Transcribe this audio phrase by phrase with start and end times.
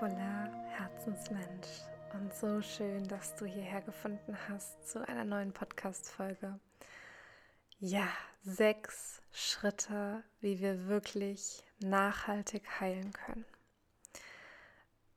[0.00, 1.66] wundervoller Herzensmensch
[2.12, 6.58] und so schön, dass du hierher gefunden hast zu einer neuen Podcast-Folge.
[7.80, 8.06] Ja,
[8.42, 13.44] sechs Schritte, wie wir wirklich nachhaltig heilen können.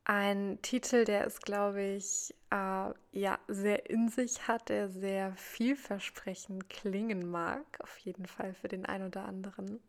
[0.04, 6.68] Ein Titel, der es, glaube ich, äh, ja, sehr in sich hat, der sehr vielversprechend
[6.68, 9.80] klingen mag, auf jeden Fall für den einen oder anderen.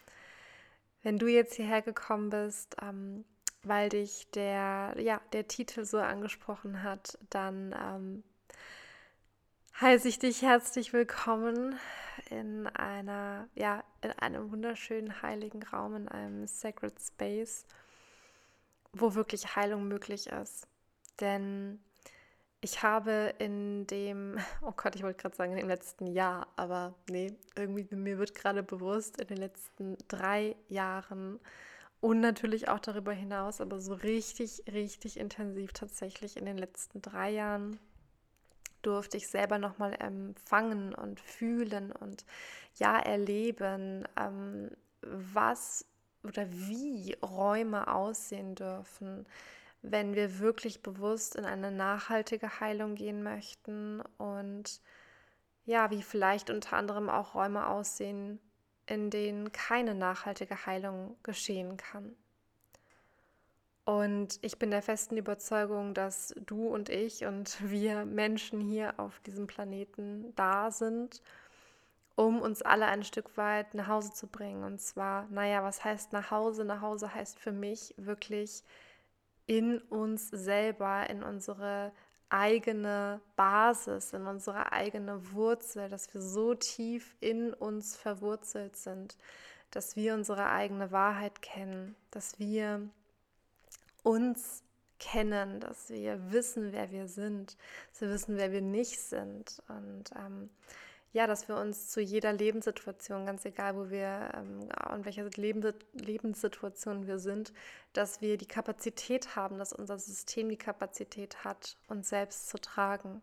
[1.01, 3.25] Wenn du jetzt hierher gekommen bist, ähm,
[3.63, 8.23] weil dich der, ja, der Titel so angesprochen hat, dann ähm,
[9.79, 11.79] heiße ich dich herzlich willkommen
[12.29, 17.65] in einer, ja, in einem wunderschönen heiligen Raum, in einem Sacred Space,
[18.91, 20.67] wo wirklich Heilung möglich ist.
[21.21, 21.79] Denn
[22.59, 26.95] ich habe in dem, oh Gott, ich wollte gerade sagen, in dem letzten Jahr, aber
[27.09, 31.39] nee, irgendwie mir wird gerade bewusst, in den letzten drei Jahren
[32.03, 37.29] und natürlich auch darüber hinaus, aber so richtig, richtig intensiv tatsächlich in den letzten drei
[37.29, 37.79] Jahren
[38.81, 42.25] durfte ich selber nochmal empfangen und fühlen und
[42.75, 44.69] ja erleben, ähm,
[45.01, 45.85] was
[46.23, 49.25] oder wie Räume aussehen dürfen,
[49.81, 54.81] wenn wir wirklich bewusst in eine nachhaltige Heilung gehen möchten und
[55.63, 58.41] ja, wie vielleicht unter anderem auch Räume aussehen
[58.85, 62.15] in denen keine nachhaltige Heilung geschehen kann.
[63.85, 69.19] Und ich bin der festen Überzeugung, dass du und ich und wir Menschen hier auf
[69.21, 71.21] diesem Planeten da sind,
[72.15, 74.63] um uns alle ein Stück weit nach Hause zu bringen.
[74.63, 76.63] Und zwar, naja, was heißt nach Hause?
[76.63, 78.63] Nach Hause heißt für mich wirklich
[79.47, 81.91] in uns selber, in unsere
[82.33, 89.15] eigene Basis, in unsere eigene Wurzel, dass wir so tief in uns verwurzelt sind,
[89.69, 92.81] dass wir unsere eigene Wahrheit kennen, dass wir
[94.01, 94.63] uns
[94.99, 97.55] kennen, dass wir wissen, wer wir sind,
[97.91, 99.61] dass wir wissen, wer wir nicht sind.
[99.67, 100.49] Und ähm,
[101.13, 107.05] ja, dass wir uns zu jeder Lebenssituation, ganz egal, wo wir, ähm, in welcher Lebenssituation
[107.05, 107.53] wir sind,
[107.93, 113.21] dass wir die Kapazität haben, dass unser System die Kapazität hat, uns selbst zu tragen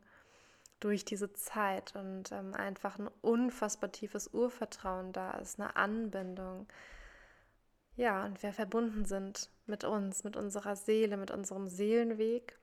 [0.78, 6.68] durch diese Zeit und ähm, einfach ein unfassbar tiefes Urvertrauen da ist, eine Anbindung.
[7.96, 12.56] Ja, und wir verbunden sind mit uns, mit unserer Seele, mit unserem Seelenweg,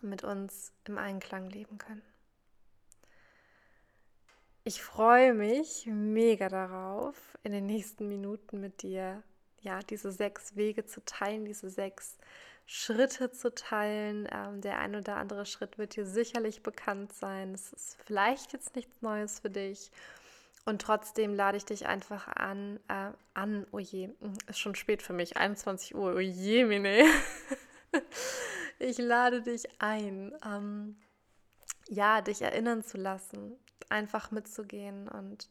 [0.00, 2.02] mit uns im Einklang leben können.
[4.64, 9.24] Ich freue mich mega darauf, in den nächsten Minuten mit dir
[9.60, 12.16] ja diese sechs Wege zu teilen, diese sechs
[12.66, 14.28] Schritte zu teilen.
[14.30, 17.54] Ähm, der ein oder andere Schritt wird dir sicherlich bekannt sein.
[17.54, 19.90] Es ist vielleicht jetzt nichts Neues für dich.
[20.64, 24.10] Und trotzdem lade ich dich einfach an, äh, an, oh je,
[24.46, 27.04] ist schon spät für mich, 21 Uhr, oh je, Mine.
[28.78, 30.96] ich lade dich ein, ähm,
[31.92, 33.54] ja, dich erinnern zu lassen,
[33.90, 35.48] einfach mitzugehen und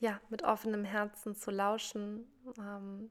[0.00, 2.26] ja, mit offenem Herzen zu lauschen.
[2.58, 3.10] Ähm,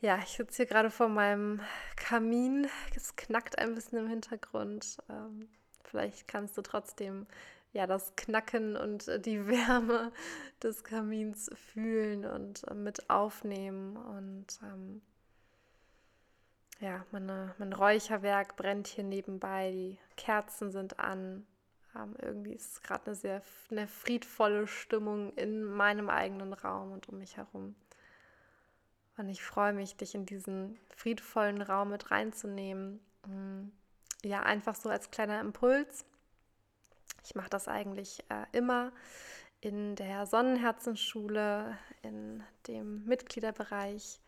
[0.00, 1.60] ja, ich sitze hier gerade vor meinem
[1.94, 2.66] Kamin.
[2.96, 4.98] Es knackt ein bisschen im Hintergrund.
[5.08, 5.48] Ähm,
[5.84, 7.28] vielleicht kannst du trotzdem
[7.72, 10.10] ja das Knacken und die Wärme
[10.60, 13.96] des Kamins fühlen und äh, mit aufnehmen.
[13.96, 15.00] Und ähm,
[16.82, 19.70] ja, meine, mein Räucherwerk brennt hier nebenbei.
[19.70, 21.46] Die Kerzen sind an.
[21.94, 27.18] Ähm, irgendwie ist gerade eine sehr eine friedvolle Stimmung in meinem eigenen Raum und um
[27.18, 27.76] mich herum.
[29.16, 32.98] Und ich freue mich, dich in diesen friedvollen Raum mit reinzunehmen.
[33.28, 33.68] Mm,
[34.24, 36.04] ja, einfach so als kleiner Impuls.
[37.24, 38.90] Ich mache das eigentlich äh, immer
[39.60, 44.18] in der Sonnenherzenschule, in dem Mitgliederbereich,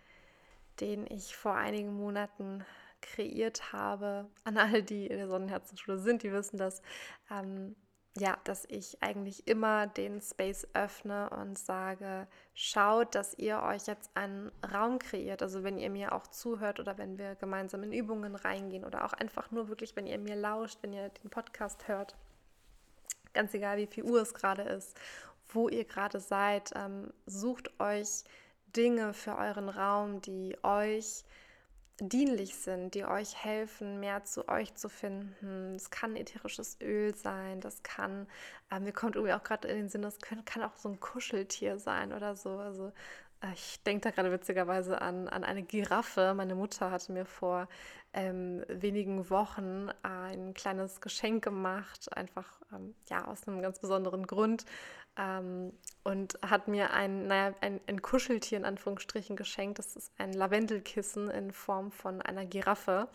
[0.80, 2.64] den ich vor einigen Monaten
[3.00, 6.82] kreiert habe, an alle, die in der Sonnenherzenschule sind, die wissen das,
[7.30, 7.76] ähm,
[8.16, 14.16] ja, dass ich eigentlich immer den Space öffne und sage, schaut, dass ihr euch jetzt
[14.16, 15.42] einen Raum kreiert.
[15.42, 19.14] Also wenn ihr mir auch zuhört oder wenn wir gemeinsam in Übungen reingehen oder auch
[19.14, 22.14] einfach nur wirklich, wenn ihr mir lauscht, wenn ihr den Podcast hört,
[23.32, 24.96] ganz egal wie viel Uhr es gerade ist,
[25.48, 28.22] wo ihr gerade seid, ähm, sucht euch
[28.76, 31.24] Dinge für euren Raum, die euch
[32.00, 35.76] dienlich sind, die euch helfen, mehr zu euch zu finden.
[35.76, 38.26] Es kann ätherisches Öl sein, das kann,
[38.70, 40.98] äh, mir kommt irgendwie auch gerade in den Sinn, das können, kann auch so ein
[40.98, 42.58] Kuscheltier sein oder so.
[42.58, 42.92] Also
[43.52, 46.32] Ich denke da gerade witzigerweise an, an eine Giraffe.
[46.34, 47.68] Meine Mutter hatte mir vor
[48.14, 54.64] ähm, wenigen Wochen ein kleines Geschenk gemacht, einfach ähm, ja aus einem ganz besonderen Grund
[55.18, 55.72] ähm,
[56.04, 59.78] und hat mir ein, naja, ein, ein Kuscheltier in Anführungsstrichen geschenkt.
[59.78, 63.08] Das ist ein Lavendelkissen in Form von einer Giraffe.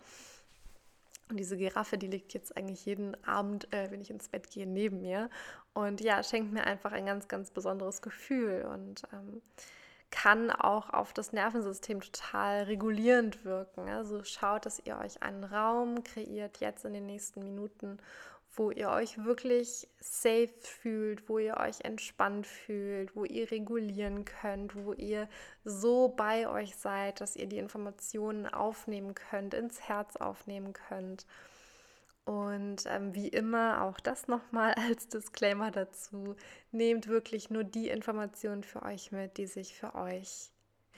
[1.28, 4.66] Und diese Giraffe, die liegt jetzt eigentlich jeden Abend, äh, wenn ich ins Bett gehe,
[4.66, 5.30] neben mir.
[5.72, 9.40] Und ja, schenkt mir einfach ein ganz, ganz besonderes Gefühl und ähm,
[10.10, 13.88] kann auch auf das Nervensystem total regulierend wirken.
[13.88, 17.98] Also schaut, dass ihr euch einen Raum kreiert jetzt in den nächsten Minuten,
[18.56, 24.74] wo ihr euch wirklich safe fühlt, wo ihr euch entspannt fühlt, wo ihr regulieren könnt,
[24.74, 25.28] wo ihr
[25.64, 31.26] so bei euch seid, dass ihr die Informationen aufnehmen könnt, ins Herz aufnehmen könnt.
[32.30, 36.36] Und ähm, wie immer, auch das nochmal als Disclaimer dazu,
[36.70, 40.52] nehmt wirklich nur die Informationen für euch mit, die sich für euch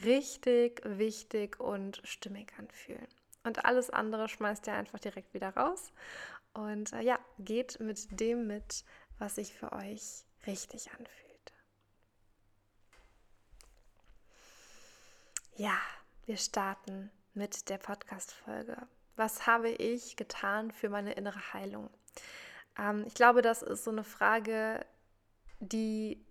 [0.04, 3.08] richtig, wichtig und stimmig anfühlen.
[3.44, 5.94] Und alles andere schmeißt ihr einfach direkt wieder raus
[6.52, 8.84] und äh, ja, geht mit dem mit,
[9.18, 11.52] was sich für euch richtig anfühlt.
[15.56, 15.78] Ja,
[16.26, 18.86] wir starten mit der Podcast-Folge.
[19.16, 21.90] Was habe ich getan für meine innere Heilung?
[22.78, 24.84] Ähm, ich glaube, das ist so eine Frage,
[25.60, 26.24] die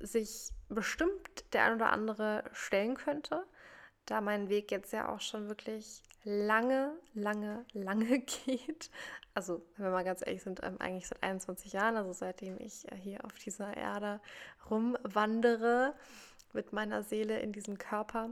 [0.00, 3.44] sich bestimmt der ein oder andere stellen könnte,
[4.06, 8.90] da mein Weg jetzt ja auch schon wirklich lange, lange, lange geht.
[9.34, 12.90] Also, wenn wir mal ganz ehrlich sind, ähm, eigentlich seit 21 Jahren, also seitdem ich
[12.90, 14.20] äh, hier auf dieser Erde
[14.70, 15.94] rumwandere
[16.52, 18.30] mit meiner Seele in diesem Körper.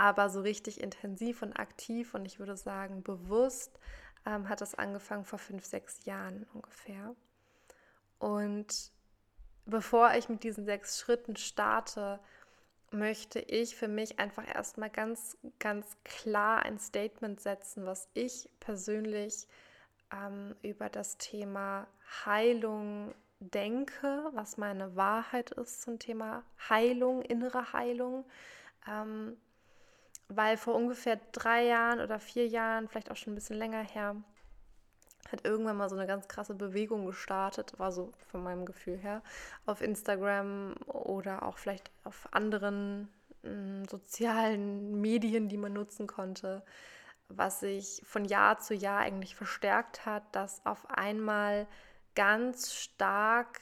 [0.00, 3.78] Aber so richtig intensiv und aktiv und ich würde sagen bewusst
[4.24, 7.14] ähm, hat das angefangen vor fünf, sechs Jahren ungefähr.
[8.18, 8.92] Und
[9.66, 12.18] bevor ich mit diesen sechs Schritten starte,
[12.90, 19.48] möchte ich für mich einfach erstmal ganz, ganz klar ein Statement setzen, was ich persönlich
[20.14, 21.86] ähm, über das Thema
[22.24, 28.24] Heilung denke, was meine Wahrheit ist zum Thema Heilung, innere Heilung.
[28.88, 29.36] Ähm,
[30.30, 34.16] weil vor ungefähr drei Jahren oder vier Jahren, vielleicht auch schon ein bisschen länger her,
[35.30, 39.22] hat irgendwann mal so eine ganz krasse Bewegung gestartet, war so von meinem Gefühl her,
[39.66, 43.08] auf Instagram oder auch vielleicht auf anderen
[43.42, 46.62] mh, mm, sozialen Medien, die man nutzen konnte,
[47.28, 51.66] was sich von Jahr zu Jahr eigentlich verstärkt hat, dass auf einmal
[52.14, 53.60] ganz stark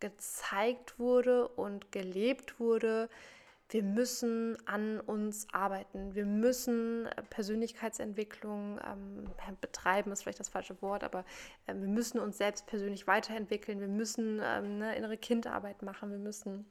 [0.00, 3.08] gezeigt wurde und gelebt wurde,
[3.68, 6.14] wir müssen an uns arbeiten.
[6.14, 9.30] Wir müssen äh, Persönlichkeitsentwicklung ähm,
[9.60, 11.24] betreiben, ist vielleicht das falsche Wort, aber
[11.66, 13.80] äh, wir müssen uns selbst persönlich weiterentwickeln.
[13.80, 16.10] Wir müssen ähm, eine innere Kindarbeit machen.
[16.10, 16.66] Wir müssen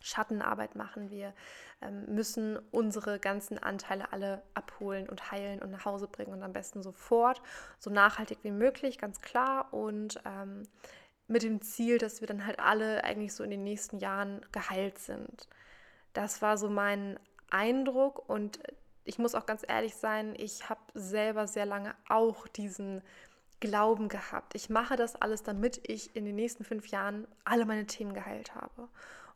[0.00, 1.10] Schattenarbeit machen.
[1.10, 1.32] Wir
[1.80, 6.52] ähm, müssen unsere ganzen Anteile alle abholen und heilen und nach Hause bringen und am
[6.52, 7.40] besten sofort,
[7.78, 9.72] so nachhaltig wie möglich, ganz klar.
[9.72, 10.64] Und ähm,
[11.28, 14.98] mit dem Ziel, dass wir dann halt alle eigentlich so in den nächsten Jahren geheilt
[14.98, 15.48] sind.
[16.12, 17.18] Das war so mein
[17.50, 18.58] Eindruck und
[19.04, 23.02] ich muss auch ganz ehrlich sein, ich habe selber sehr lange auch diesen
[23.60, 24.54] Glauben gehabt.
[24.54, 28.54] Ich mache das alles, damit ich in den nächsten fünf Jahren alle meine Themen geheilt
[28.54, 28.88] habe.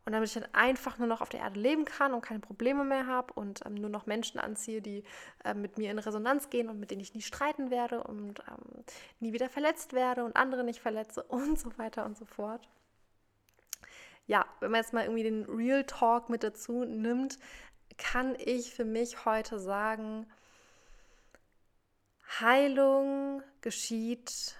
[0.07, 2.85] Und damit ich dann einfach nur noch auf der Erde leben kann und keine Probleme
[2.85, 5.03] mehr habe und ähm, nur noch Menschen anziehe, die
[5.45, 8.85] äh, mit mir in Resonanz gehen und mit denen ich nie streiten werde und ähm,
[9.21, 12.69] nie wieder verletzt werde und andere nicht verletze und so weiter und so fort
[14.27, 17.39] ja, wenn man jetzt mal irgendwie den Real Talk mit dazu nimmt,
[17.99, 20.27] kann ich für mich heute sagen,
[22.41, 24.57] Heilung geschieht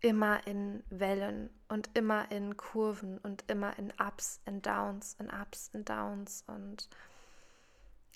[0.00, 5.70] immer in Wellen und immer in Kurven und immer in Ups und Downs und Ups
[5.72, 6.88] und Downs und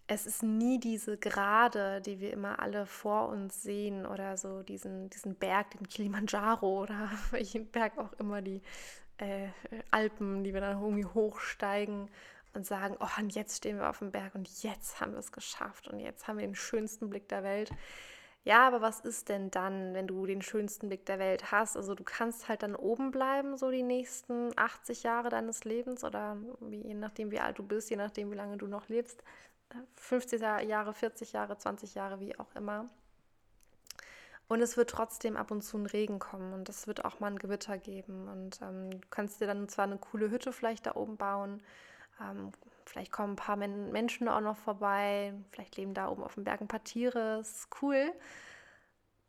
[0.09, 5.09] es ist nie diese Gerade, die wir immer alle vor uns sehen oder so diesen,
[5.11, 8.61] diesen Berg, den Kilimanjaro oder welchen Berg auch immer die
[9.19, 9.49] äh,
[9.91, 12.11] Alpen, die wir dann irgendwie hochsteigen
[12.55, 15.33] und sagen, oh, und jetzt stehen wir auf dem Berg und jetzt haben wir es
[15.33, 17.71] geschafft und jetzt haben wir den schönsten Blick der Welt.
[18.45, 21.77] Ja, aber was ist denn dann, wenn du den schönsten Blick der Welt hast?
[21.77, 26.37] Also du kannst halt dann oben bleiben, so die nächsten 80 Jahre deines Lebens oder
[26.61, 29.23] wie, je nachdem, wie alt du bist, je nachdem, wie lange du noch lebst.
[29.97, 32.87] 50 Jahre, 40 Jahre, 20 Jahre, wie auch immer.
[34.53, 37.29] Und es wird trotzdem ab und zu ein Regen kommen und es wird auch mal
[37.29, 38.29] ein Gewitter geben.
[38.29, 41.63] Und ähm, du kannst dir dann zwar eine coole Hütte vielleicht da oben bauen,
[42.21, 42.53] ähm,
[42.85, 46.45] vielleicht kommen ein paar Men Menschen auch noch vorbei, vielleicht leben da oben auf dem
[46.45, 48.13] Berg ein paar Tiere, ist cool.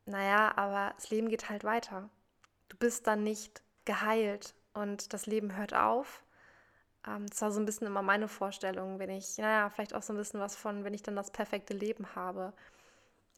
[0.06, 2.10] Naja, aber das Leben geht halt weiter.
[2.68, 6.22] Du bist dann nicht geheilt und das Leben hört auf.
[7.08, 10.12] Ähm, das war so ein bisschen immer meine Vorstellung, wenn ich, naja, vielleicht auch so
[10.12, 12.52] ein bisschen was von, wenn ich dann das perfekte Leben habe.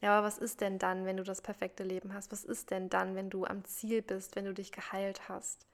[0.01, 2.31] Ja, aber was ist denn dann, wenn du das perfekte Leben hast?
[2.31, 5.67] Was ist denn dann, wenn du am Ziel bist, wenn du dich geheilt hast?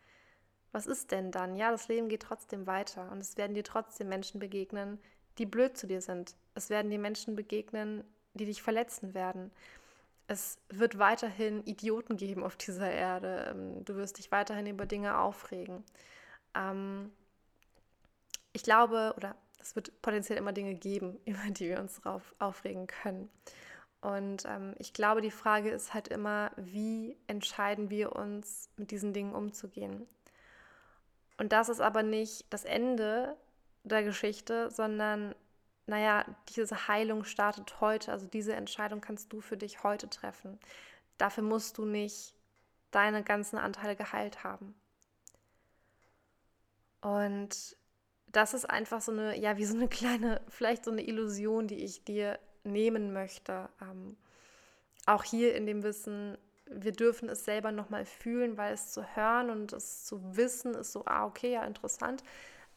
[0.71, 1.55] Was ist denn dann?
[1.55, 4.99] Ja, das Leben geht trotzdem weiter und es werden dir trotzdem Menschen begegnen,
[5.37, 6.35] die blöd zu dir sind.
[6.55, 9.51] Es werden dir Menschen begegnen, die dich verletzen werden.
[10.27, 13.47] Es wird weiterhin Idioten geben auf dieser Erde.
[13.49, 15.83] Ähm, du wirst dich weiterhin über Dinge aufregen.
[16.55, 17.11] Ähm,
[18.53, 22.01] ich glaube, oder es wird potenziell immer Dinge geben, über die wir uns
[22.39, 23.29] aufregen können.
[24.01, 29.13] Und ähm, ich glaube, die Frage ist halt immer, wie entscheiden wir uns, mit diesen
[29.13, 30.08] Dingen umzugehen.
[31.38, 33.38] Und das ist aber nicht das Ende
[33.84, 35.36] der Geschichte, sondern,
[35.86, 38.12] naja, diese Heilung startet heute.
[38.12, 40.60] Also diese Entscheidung kannst du für dich heute treffen.
[41.17, 42.34] Dafür musst du nicht
[42.89, 44.75] deine ganzen Anteile geheilt haben.
[47.01, 47.75] Und
[48.27, 51.84] das ist einfach so eine, ja, wie so eine kleine, vielleicht so eine Illusion, die
[51.84, 53.69] ich dir nehmen möchte.
[53.81, 54.17] Ähm,
[55.05, 59.49] auch hier in dem Wissen, wir dürfen es selber nochmal fühlen, weil es zu hören
[59.49, 62.23] und es zu wissen ist so, ah, okay, ja, interessant.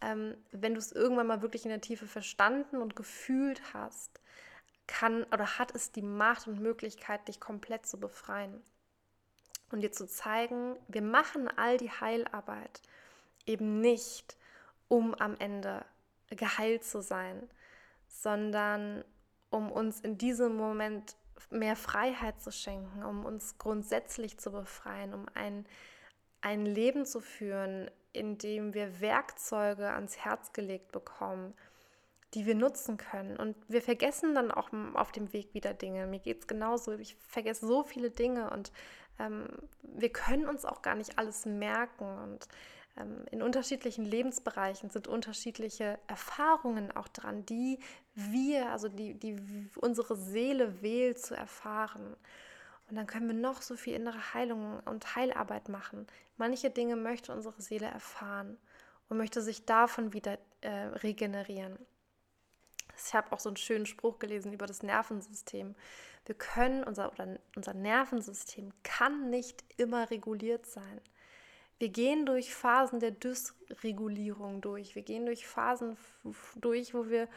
[0.00, 4.20] Ähm, wenn du es irgendwann mal wirklich in der Tiefe verstanden und gefühlt hast,
[4.86, 8.62] kann oder hat es die Macht und Möglichkeit, dich komplett zu befreien.
[9.70, 12.82] Und dir zu zeigen, wir machen all die Heilarbeit
[13.46, 14.36] eben nicht,
[14.88, 15.84] um am Ende
[16.30, 17.48] geheilt zu sein,
[18.08, 19.04] sondern
[19.54, 21.16] um uns in diesem Moment
[21.50, 25.64] mehr Freiheit zu schenken, um uns grundsätzlich zu befreien, um ein,
[26.40, 31.54] ein Leben zu führen, in dem wir Werkzeuge ans Herz gelegt bekommen,
[32.34, 33.36] die wir nutzen können.
[33.36, 36.08] Und wir vergessen dann auch auf dem Weg wieder Dinge.
[36.08, 36.92] Mir geht es genauso.
[36.92, 38.72] Ich vergesse so viele Dinge und
[39.20, 39.46] ähm,
[39.82, 42.04] wir können uns auch gar nicht alles merken.
[42.04, 42.48] Und
[42.96, 47.80] in unterschiedlichen Lebensbereichen sind unterschiedliche Erfahrungen auch dran, die
[48.14, 52.16] wir, also die, die unsere Seele wählt zu erfahren.
[52.88, 56.06] Und dann können wir noch so viel innere Heilung und Heilarbeit machen.
[56.36, 58.58] Manche Dinge möchte unsere Seele erfahren
[59.08, 61.78] und möchte sich davon wieder äh, regenerieren.
[62.96, 65.74] Ich habe auch so einen schönen Spruch gelesen über das Nervensystem.
[66.26, 71.00] Wir können, unser, oder unser Nervensystem kann nicht immer reguliert sein.
[71.78, 74.94] Wir gehen durch Phasen der Dysregulierung durch.
[74.94, 75.96] Wir gehen durch Phasen
[76.56, 77.28] durch, wo wir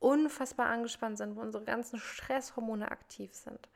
[0.00, 3.68] unfassbar angespannt sind, wo unsere ganzen Stresshormone aktiv sind.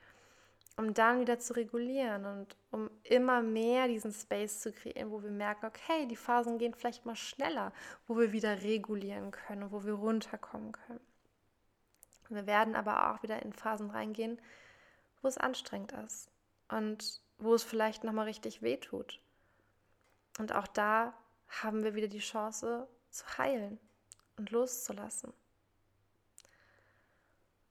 [0.75, 5.31] Um dann wieder zu regulieren und um immer mehr diesen Space zu kreieren, wo wir
[5.31, 7.71] merken, okay, die Phasen gehen vielleicht mal schneller,
[8.07, 10.99] wo wir wieder regulieren können, wo wir runterkommen können.
[12.29, 14.39] Wir werden aber auch wieder in Phasen reingehen,
[15.21, 16.29] wo es anstrengend ist
[16.67, 19.19] und wo es vielleicht nochmal richtig wehtut
[20.37, 21.13] und auch da
[21.61, 23.79] haben wir wieder die Chance zu heilen
[24.37, 25.33] und loszulassen.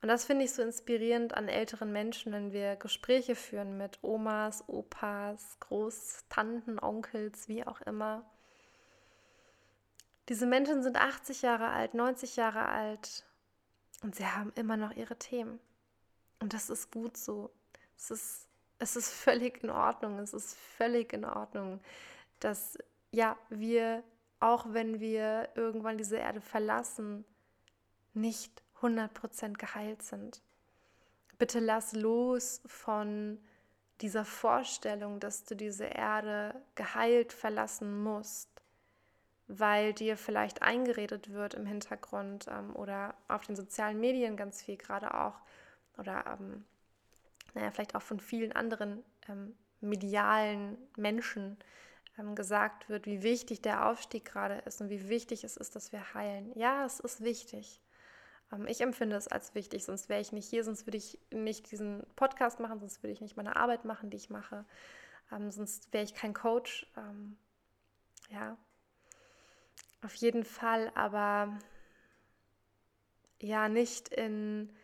[0.01, 4.63] Und das finde ich so inspirierend an älteren Menschen, wenn wir Gespräche führen mit Omas,
[4.67, 8.23] Opas, Großtanten, Onkels, wie auch immer.
[10.29, 13.25] Diese Menschen sind 80 Jahre alt, 90 Jahre alt
[14.03, 15.59] und sie haben immer noch ihre Themen.
[16.39, 17.49] Und das ist gut so.
[17.97, 18.47] Es ist,
[18.77, 20.19] es ist völlig in Ordnung.
[20.19, 21.79] Es ist völlig in Ordnung
[22.39, 22.77] dass
[23.11, 24.03] ja, wir,
[24.39, 27.25] auch wenn wir irgendwann diese Erde verlassen,
[28.13, 30.41] nicht 100% geheilt sind.
[31.37, 33.39] Bitte lass los von
[34.01, 38.49] dieser Vorstellung, dass du diese Erde geheilt verlassen musst,
[39.47, 44.77] weil dir vielleicht eingeredet wird im Hintergrund ähm, oder auf den sozialen Medien ganz viel
[44.77, 45.39] gerade auch
[45.97, 46.65] oder ähm,
[47.53, 51.57] naja, vielleicht auch von vielen anderen ähm, medialen Menschen,
[52.35, 56.13] gesagt wird, wie wichtig der Aufstieg gerade ist und wie wichtig es ist, dass wir
[56.13, 56.51] heilen.
[56.55, 57.79] Ja, es ist wichtig.
[58.51, 61.71] Ähm, ich empfinde es als wichtig, sonst wäre ich nicht hier, sonst würde ich nicht
[61.71, 64.65] diesen Podcast machen, sonst würde ich nicht meine Arbeit machen, die ich mache,
[65.31, 66.87] ähm, sonst wäre ich kein Coach.
[68.29, 68.57] ja,
[70.03, 71.57] auf jeden Fall, aber
[73.39, 74.75] ja, nicht in,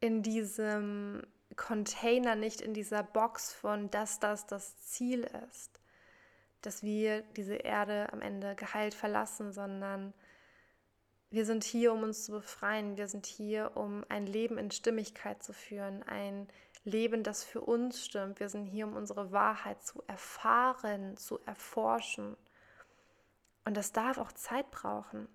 [0.00, 5.80] in diesem Container, nicht in dieser Box von, dass das das Ziel ist
[6.62, 10.12] dass wir diese Erde am Ende geheilt verlassen, sondern
[11.30, 12.96] wir sind hier, um uns zu befreien.
[12.96, 16.48] Wir sind hier, um ein Leben in Stimmigkeit zu führen, ein
[16.84, 18.40] Leben, das für uns stimmt.
[18.40, 22.36] Wir sind hier, um unsere Wahrheit zu erfahren, zu erforschen.
[23.64, 25.28] Und das darf auch Zeit brauchen.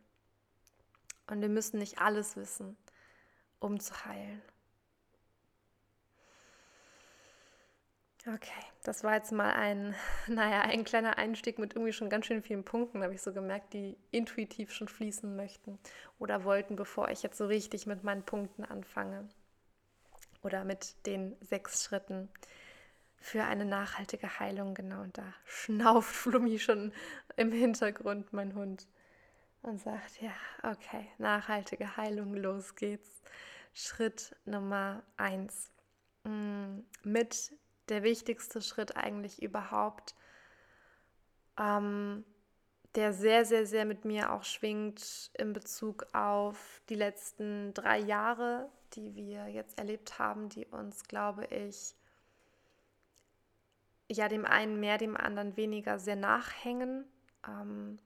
[1.27, 2.75] Und wir müssen nicht alles wissen,
[3.59, 4.41] um zu heilen.
[8.25, 9.95] Okay, das war jetzt mal ein,
[10.27, 13.73] naja, ein kleiner Einstieg mit irgendwie schon ganz schön vielen Punkten, habe ich so gemerkt,
[13.73, 15.77] die intuitiv schon fließen möchten
[16.19, 19.27] oder wollten, bevor ich jetzt so richtig mit meinen Punkten anfange.
[20.41, 22.29] Oder mit den sechs Schritten
[23.17, 24.73] für eine nachhaltige Heilung.
[24.73, 26.93] Genau, und da schnauft Flummi schon
[27.35, 28.87] im Hintergrund, mein Hund,
[29.61, 33.21] und sagt, ja, okay, nachhaltige Heilung, los geht's.
[33.73, 35.71] Schritt Nummer eins.
[36.25, 37.53] Mm, mit
[37.89, 40.15] der wichtigste Schritt eigentlich überhaupt,
[41.57, 42.23] ähm,
[42.95, 48.69] der sehr, sehr, sehr mit mir auch schwingt in Bezug auf die letzten drei Jahre,
[48.93, 51.95] die wir jetzt erlebt haben, die uns, glaube ich,
[54.11, 57.05] ja, dem einen mehr, dem anderen weniger sehr nachhängen.
[57.47, 57.97] Ähm,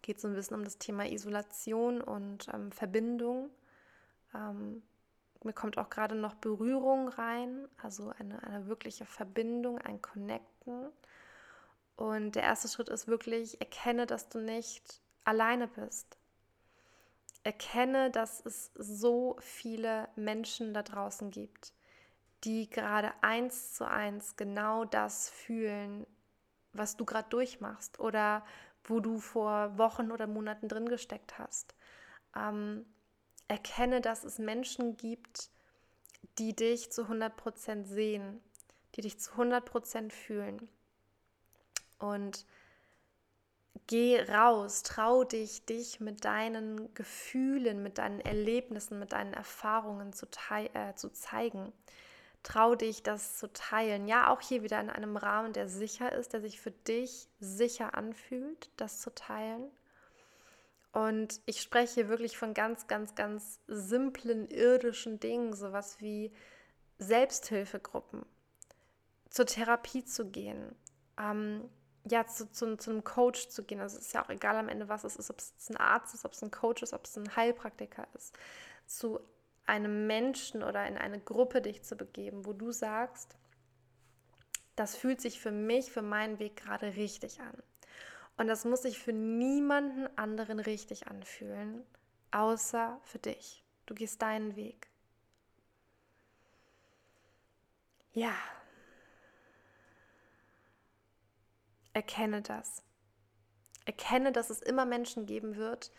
[0.00, 3.50] geht so ein bisschen um das Thema Isolation und ähm, Verbindung.
[4.34, 4.82] Ähm,
[5.46, 10.90] mir kommt auch gerade noch Berührung rein, also eine, eine wirkliche Verbindung, ein Connecten.
[11.96, 16.18] Und der erste Schritt ist wirklich, erkenne, dass du nicht alleine bist.
[17.44, 21.72] Erkenne, dass es so viele Menschen da draußen gibt,
[22.44, 26.06] die gerade eins zu eins genau das fühlen,
[26.72, 28.44] was du gerade durchmachst oder
[28.84, 31.74] wo du vor Wochen oder Monaten drin gesteckt hast.
[32.36, 32.84] Ähm,
[33.48, 35.50] erkenne, dass es Menschen gibt,
[36.38, 38.40] die dich zu 100% sehen,
[38.94, 40.68] die dich zu 100% fühlen.
[41.98, 42.44] Und
[43.86, 50.26] geh raus, trau dich, dich mit deinen Gefühlen, mit deinen Erlebnissen, mit deinen Erfahrungen zu,
[50.74, 51.72] äh, zu zeigen.
[52.42, 54.06] Trau dich, das zu teilen.
[54.06, 57.94] Ja, auch hier wieder in einem Rahmen, der sicher ist, der sich für dich sicher
[57.94, 59.70] anfühlt, das zu teilen.
[60.96, 66.32] Und ich spreche hier wirklich von ganz, ganz, ganz simplen irdischen Dingen, sowas wie
[66.96, 68.24] Selbsthilfegruppen,
[69.28, 70.74] zur Therapie zu gehen,
[71.20, 71.68] ähm,
[72.10, 73.78] ja, zu, zu, zu, einem Coach zu gehen.
[73.80, 76.14] Also es ist ja auch egal am Ende, was es ist, ob es ein Arzt
[76.14, 78.34] ist, ob es ein Coach ist, ob es ein Heilpraktiker ist.
[78.86, 79.20] Zu
[79.66, 83.36] einem Menschen oder in eine Gruppe dich zu begeben, wo du sagst,
[84.76, 87.62] das fühlt sich für mich, für meinen Weg gerade richtig an.
[88.36, 91.84] Und das muss sich für niemanden anderen richtig anfühlen,
[92.30, 93.64] außer für dich.
[93.86, 94.88] Du gehst deinen Weg.
[98.12, 98.34] Ja.
[101.92, 102.82] Erkenne das.
[103.86, 105.92] Erkenne, dass es immer Menschen geben wird,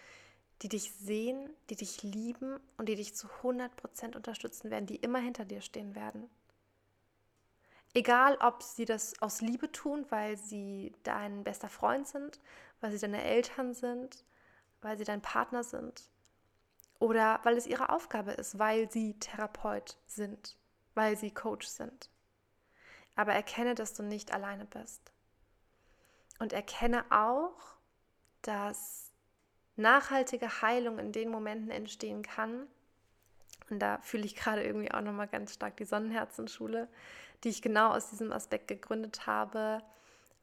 [0.62, 5.20] die dich sehen, die dich lieben und die dich zu 100% unterstützen werden, die immer
[5.20, 6.30] hinter dir stehen werden.
[7.98, 12.40] Egal, ob sie das aus Liebe tun, weil sie dein bester Freund sind,
[12.80, 14.24] weil sie deine Eltern sind,
[14.82, 16.04] weil sie dein Partner sind
[17.00, 20.60] oder weil es ihre Aufgabe ist, weil sie Therapeut sind,
[20.94, 22.12] weil sie Coach sind.
[23.16, 25.12] Aber erkenne, dass du nicht alleine bist.
[26.38, 27.80] Und erkenne auch,
[28.44, 29.12] dass
[29.76, 32.68] nachhaltige Heilung in den Momenten entstehen kann.
[33.70, 36.88] Und da fühle ich gerade irgendwie auch nochmal ganz stark die Sonnenherzenschule,
[37.44, 39.82] die ich genau aus diesem Aspekt gegründet habe,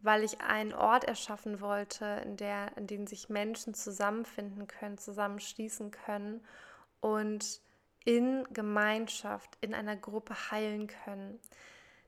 [0.00, 5.90] weil ich einen Ort erschaffen wollte, in, der, in dem sich Menschen zusammenfinden können, zusammenschließen
[5.90, 6.44] können
[7.00, 7.60] und
[8.04, 11.40] in Gemeinschaft, in einer Gruppe heilen können.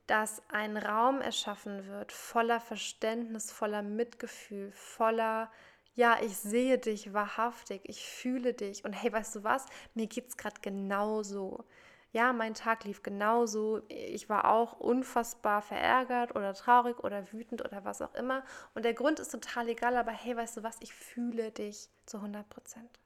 [0.07, 5.51] Dass ein Raum erschaffen wird voller Verständnis, voller Mitgefühl, voller,
[5.97, 10.29] ja, ich sehe dich wahrhaftig, ich fühle dich und hey, weißt du was, mir geht
[10.29, 11.65] es gerade genauso
[12.17, 13.83] ja, mein Tag lief genauso.
[13.89, 18.43] Ich war auch unfassbar verärgert oder traurig oder wütend oder was auch immer.
[18.75, 22.17] Und der Grund ist total egal, aber hey, weißt du was, ich fühle dich zu
[22.17, 22.99] 100 Prozent.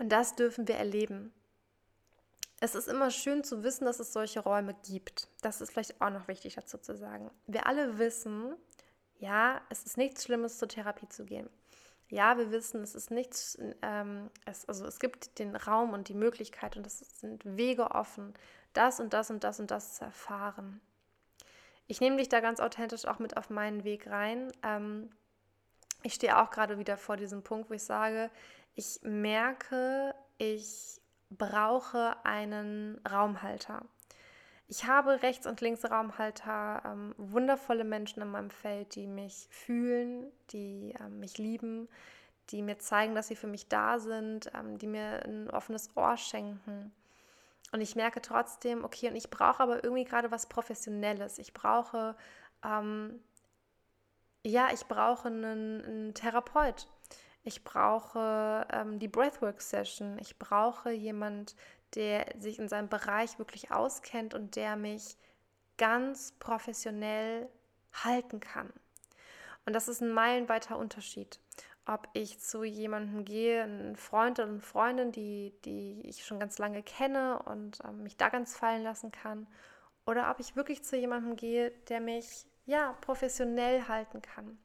[0.00, 1.32] Und das dürfen wir erleben.
[2.60, 5.28] Es ist immer schön zu wissen, dass es solche Räume gibt.
[5.42, 7.30] Das ist vielleicht auch noch wichtig dazu zu sagen.
[7.46, 8.56] Wir alle wissen,
[9.18, 11.48] ja, es ist nichts Schlimmes, zur Therapie zu gehen
[12.10, 16.14] ja, wir wissen, es ist nichts, ähm, es, also es gibt den Raum und die
[16.14, 18.34] Möglichkeit und es sind Wege offen,
[18.72, 20.80] das und das und das und das zu erfahren.
[21.86, 24.50] Ich nehme dich da ganz authentisch auch mit auf meinen Weg rein.
[24.62, 25.10] Ähm,
[26.02, 28.30] ich stehe auch gerade wieder vor diesem Punkt, wo ich sage,
[28.74, 31.00] ich merke, ich
[31.30, 33.84] brauche einen Raumhalter.
[34.70, 40.30] Ich habe rechts und links Raumhalter, ähm, wundervolle Menschen in meinem Feld, die mich fühlen,
[40.50, 41.88] die ähm, mich lieben,
[42.50, 46.18] die mir zeigen, dass sie für mich da sind, ähm, die mir ein offenes Ohr
[46.18, 46.92] schenken.
[47.72, 51.38] Und ich merke trotzdem, okay, und ich brauche aber irgendwie gerade was Professionelles.
[51.38, 52.14] Ich brauche,
[52.62, 53.20] ähm,
[54.44, 56.88] ja, ich brauche einen, einen Therapeut.
[57.42, 60.18] Ich brauche ähm, die Breathwork-Session.
[60.18, 61.56] Ich brauche jemand,
[61.94, 65.16] der sich in seinem Bereich wirklich auskennt und der mich
[65.76, 67.48] ganz professionell
[67.92, 68.72] halten kann.
[69.66, 71.40] Und das ist ein meilenweiter Unterschied.
[71.86, 76.58] Ob ich zu jemandem gehe, ein Freund oder eine Freundin, die, die ich schon ganz
[76.58, 79.46] lange kenne und ähm, mich da ganz fallen lassen kann,
[80.06, 84.58] oder ob ich wirklich zu jemandem gehe, der mich ja professionell halten kann,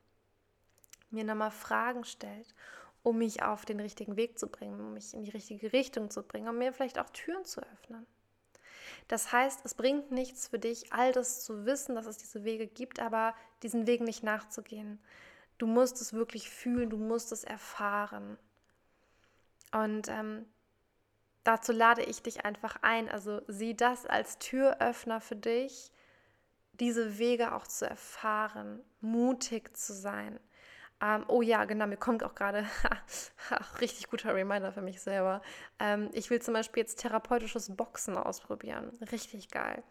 [1.10, 2.56] mir nochmal Fragen stellt,
[3.04, 6.24] um mich auf den richtigen Weg zu bringen, um mich in die richtige Richtung zu
[6.24, 8.08] bringen, um mir vielleicht auch Türen zu öffnen.
[9.10, 12.68] Das heißt, es bringt nichts für dich, all das zu wissen, dass es diese Wege
[12.68, 15.00] gibt, aber diesen Wegen nicht nachzugehen.
[15.58, 18.38] Du musst es wirklich fühlen, du musst es erfahren.
[19.72, 20.46] Und ähm,
[21.44, 23.10] dazu lade ich dich einfach ein.
[23.10, 25.92] Also sieh das als Türöffner für dich,
[26.80, 30.40] diese Wege auch zu erfahren, mutig zu sein,
[31.04, 32.66] ähm, oh ja, genau, mir kommt auch gerade
[33.82, 35.42] richtig guter Reminder für mich selber.
[35.78, 38.90] Ähm, ich will zum Beispiel jetzt therapeutisches Boxen ausprobieren.
[39.12, 39.84] Richtig geil.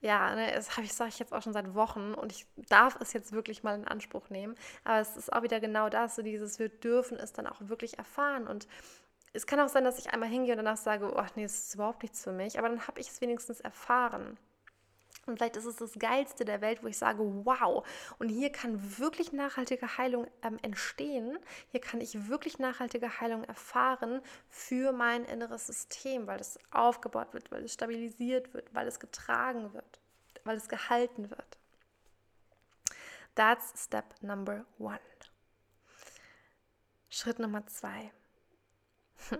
[0.00, 2.96] Ja, ne, das habe ich, sage ich jetzt auch schon seit Wochen und ich darf
[3.00, 4.54] es jetzt wirklich mal in Anspruch nehmen.
[4.84, 7.98] Aber es ist auch wieder genau das, so dieses, wir dürfen es dann auch wirklich
[7.98, 8.68] erfahren und
[9.32, 11.74] es kann auch sein, dass ich einmal hingehe und danach sage, oh nee, das ist
[11.74, 14.38] überhaupt nichts für mich, aber dann habe ich es wenigstens erfahren.
[15.30, 17.86] Und vielleicht ist es das Geilste der Welt, wo ich sage, wow,
[18.18, 21.38] und hier kann wirklich nachhaltige Heilung ähm, entstehen.
[21.70, 27.52] Hier kann ich wirklich nachhaltige Heilung erfahren für mein inneres System, weil es aufgebaut wird,
[27.52, 30.00] weil es stabilisiert wird, weil es getragen wird,
[30.42, 31.58] weil es gehalten wird.
[33.36, 34.98] That's step number one.
[37.08, 38.12] Schritt Nummer zwei.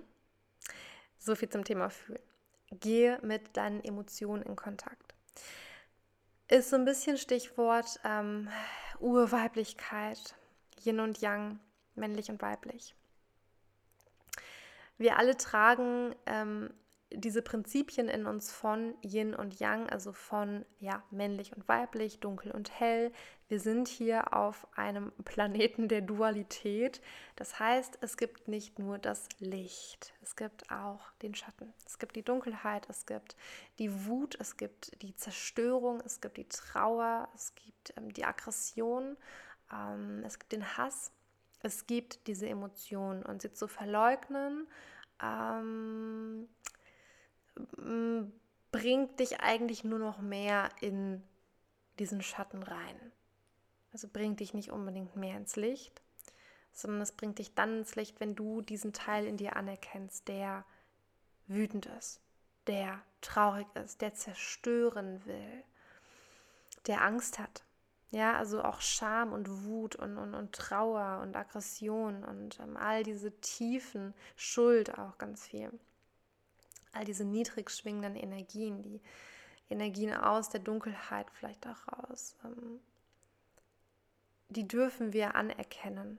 [1.22, 2.22] So viel zum Thema Fühlen.
[2.70, 5.10] Gehe mit deinen Emotionen in Kontakt
[6.50, 8.48] ist so ein bisschen Stichwort ähm,
[8.98, 10.34] Urweiblichkeit,
[10.84, 11.60] Yin und Yang,
[11.94, 12.94] männlich und weiblich.
[14.98, 16.74] Wir alle tragen ähm,
[17.12, 22.52] diese Prinzipien in uns von Yin und Yang, also von ja, männlich und weiblich, dunkel
[22.52, 23.12] und hell.
[23.50, 27.00] Wir sind hier auf einem Planeten der Dualität.
[27.34, 31.74] Das heißt, es gibt nicht nur das Licht, es gibt auch den Schatten.
[31.84, 33.34] Es gibt die Dunkelheit, es gibt
[33.80, 39.16] die Wut, es gibt die Zerstörung, es gibt die Trauer, es gibt ähm, die Aggression,
[39.72, 41.10] ähm, es gibt den Hass.
[41.60, 44.68] Es gibt diese Emotionen und sie zu verleugnen,
[45.20, 46.48] ähm,
[48.70, 51.24] bringt dich eigentlich nur noch mehr in
[51.98, 53.12] diesen Schatten rein.
[53.92, 56.02] Also bringt dich nicht unbedingt mehr ins Licht,
[56.72, 60.64] sondern es bringt dich dann ins Licht, wenn du diesen Teil in dir anerkennst, der
[61.46, 62.20] wütend ist,
[62.66, 65.64] der traurig ist, der zerstören will,
[66.86, 67.64] der Angst hat.
[68.12, 73.04] Ja, also auch Scham und Wut und, und, und Trauer und Aggression und ähm, all
[73.04, 75.70] diese tiefen Schuld auch ganz viel
[76.92, 79.00] all diese niedrig schwingenden Energien, die
[79.68, 82.80] Energien aus der Dunkelheit vielleicht auch raus, ähm,
[84.50, 86.18] die dürfen wir anerkennen.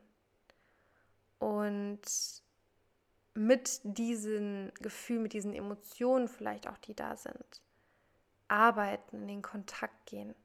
[1.39, 2.01] Und
[3.33, 7.61] mit diesen Gefühlen, mit diesen Emotionen vielleicht auch, die da sind,
[8.47, 10.35] arbeiten, in den Kontakt gehen.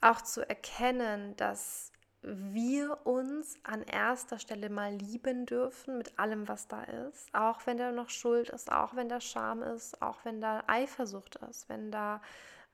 [0.00, 6.68] Auch zu erkennen, dass wir uns an erster Stelle mal lieben dürfen mit allem, was
[6.68, 10.40] da ist, auch wenn da noch Schuld ist, auch wenn da Scham ist, auch wenn
[10.40, 12.22] da Eifersucht ist, wenn da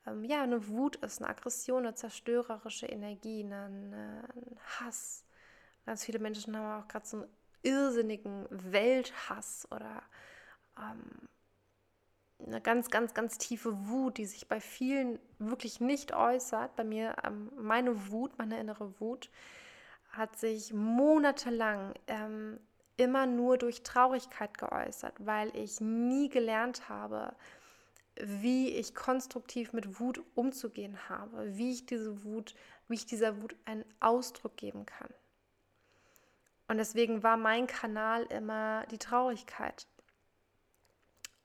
[0.06, 3.52] ähm, ja eine Wut ist, eine Aggression, eine zerstörerische Energie, ein,
[3.94, 5.24] ein Hass.
[5.86, 7.28] Ganz viele Menschen haben auch gerade so einen
[7.62, 10.02] irrsinnigen Welthass oder
[10.78, 11.28] ähm,
[12.46, 16.74] eine ganz, ganz, ganz tiefe Wut, die sich bei vielen wirklich nicht äußert.
[16.76, 19.30] Bei mir, ähm, meine Wut, meine innere Wut,
[20.10, 22.58] hat sich monatelang ähm,
[22.96, 27.34] immer nur durch Traurigkeit geäußert, weil ich nie gelernt habe,
[28.22, 32.54] wie ich konstruktiv mit Wut umzugehen habe, wie ich diese Wut,
[32.88, 35.12] wie ich dieser Wut einen Ausdruck geben kann.
[36.68, 39.86] Und deswegen war mein Kanal immer die Traurigkeit.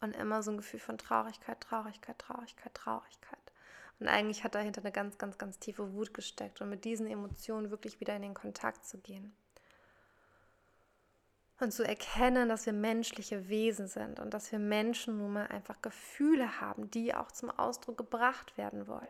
[0.02, 3.52] Und immer so ein Gefühl von Traurigkeit, Traurigkeit, Traurigkeit, Traurigkeit.
[4.00, 7.72] Und eigentlich hat dahinter eine ganz, ganz, ganz tiefe Wut gesteckt und mit diesen Emotionen
[7.72, 9.36] wirklich wieder in den Kontakt zu gehen.
[11.60, 15.82] Und zu erkennen, dass wir menschliche Wesen sind und dass wir Menschen nun mal einfach
[15.82, 19.08] Gefühle haben, die auch zum Ausdruck gebracht werden wollen.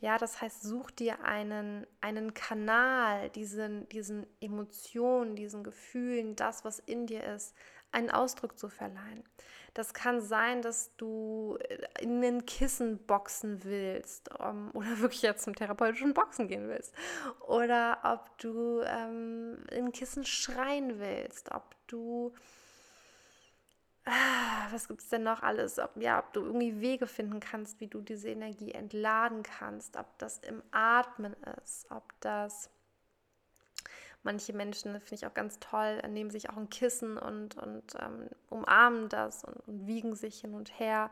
[0.00, 6.78] Ja, das heißt, such dir einen, einen Kanal, diesen, diesen Emotionen, diesen Gefühlen, das, was
[6.78, 7.54] in dir ist,
[7.92, 9.24] einen Ausdruck zu verleihen.
[9.74, 15.44] Das kann sein, dass du äh, in ein Kissen boxen willst um, oder wirklich jetzt
[15.44, 16.94] zum therapeutischen Boxen gehen willst.
[17.46, 22.32] Oder ob du ähm, in Kissen schreien willst, ob du
[24.06, 25.78] ah, was gibt es denn noch alles?
[25.78, 30.18] Ob, ja, ob du irgendwie Wege finden kannst, wie du diese Energie entladen kannst, ob
[30.18, 32.70] das im Atmen ist, ob das
[34.22, 38.28] manche Menschen, finde ich auch ganz toll, nehmen sich auch ein Kissen und, und ähm,
[38.48, 41.10] umarmen das und, und, wiegen sich hin und her.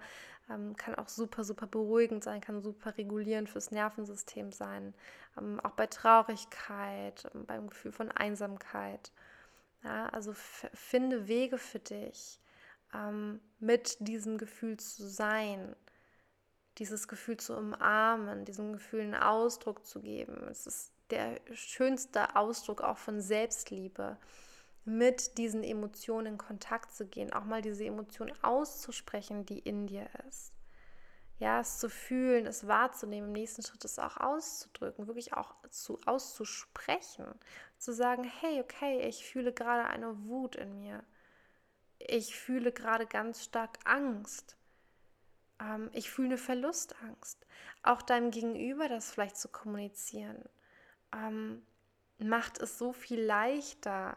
[0.51, 4.95] Ähm, kann auch super, super beruhigend sein, kann super regulierend fürs Nervensystem sein.
[5.39, 9.13] Ähm, auch bei Traurigkeit, ähm, beim Gefühl von Einsamkeit.
[9.85, 12.41] Ja, also finde Wege für dich,
[12.95, 15.77] ähm, mit diesem Gefühl zu sein,
[16.79, 20.47] dieses Gefühl zu umarmen, diesem Gefühl einen Ausdruck zu geben.
[20.49, 24.17] Es ist der schönste Ausdruck auch von Selbstliebe,
[24.85, 30.09] mit diesen Emotionen in Kontakt zu gehen, auch mal diese Emotion auszusprechen, die in dir
[30.27, 30.53] ist.
[31.39, 36.01] Ja, es zu fühlen, es wahrzunehmen, im nächsten Schritt es auch auszudrücken, wirklich auch zu,
[36.07, 37.27] auszusprechen,
[37.77, 41.05] zu sagen, hey, okay, ich fühle gerade eine Wut in mir
[41.99, 44.57] ich fühle gerade ganz stark Angst.
[45.61, 47.47] Ähm, ich fühle eine Verlustangst.
[47.83, 50.43] Auch deinem Gegenüber das vielleicht zu kommunizieren,
[51.15, 51.63] ähm,
[52.19, 54.17] macht es so viel leichter,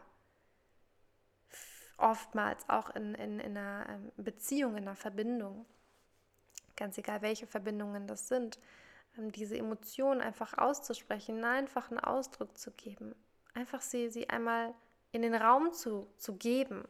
[1.96, 5.66] oftmals auch in, in, in einer ähm, Beziehung, in einer Verbindung.
[6.76, 8.58] Ganz egal, welche Verbindungen das sind,
[9.16, 13.14] ähm, diese Emotionen einfach auszusprechen, einfach einen Ausdruck zu geben.
[13.54, 14.74] Einfach sie, sie einmal
[15.12, 16.84] in den Raum zu, zu geben.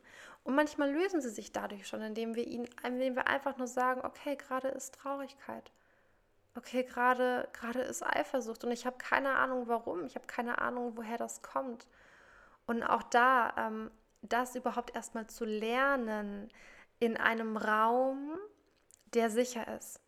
[0.44, 4.00] Und manchmal lösen sie sich dadurch schon, indem wir ihnen, indem wir einfach nur sagen,
[4.04, 5.70] okay, gerade ist Traurigkeit.
[6.54, 10.96] Okay, gerade gerade ist Eifersucht und ich habe keine Ahnung warum, ich habe keine Ahnung,
[10.96, 11.86] woher das kommt.
[12.66, 13.90] Und auch da, ähm,
[14.22, 16.50] das überhaupt erstmal zu lernen
[17.00, 18.38] in einem Raum,
[19.14, 20.00] der sicher ist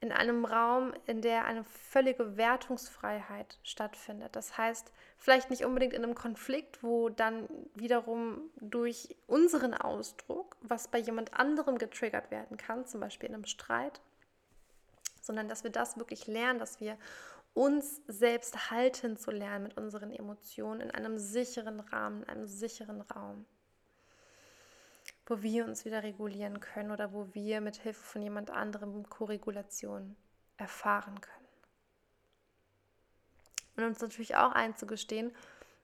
[0.00, 4.36] in einem Raum, in der eine völlige Wertungsfreiheit stattfindet.
[4.36, 10.88] Das heißt, vielleicht nicht unbedingt in einem Konflikt, wo dann wiederum durch unseren Ausdruck, was
[10.88, 14.00] bei jemand anderem getriggert werden kann, zum Beispiel in einem Streit,
[15.26, 16.96] sondern dass wir das wirklich lernen, dass wir
[17.54, 23.00] uns selbst halten zu lernen mit unseren Emotionen in einem sicheren Rahmen, in einem sicheren
[23.00, 23.46] Raum
[25.26, 30.16] wo wir uns wieder regulieren können oder wo wir mit Hilfe von jemand anderem Koregulation
[30.56, 31.36] erfahren können.
[33.76, 35.32] Und uns natürlich auch einzugestehen,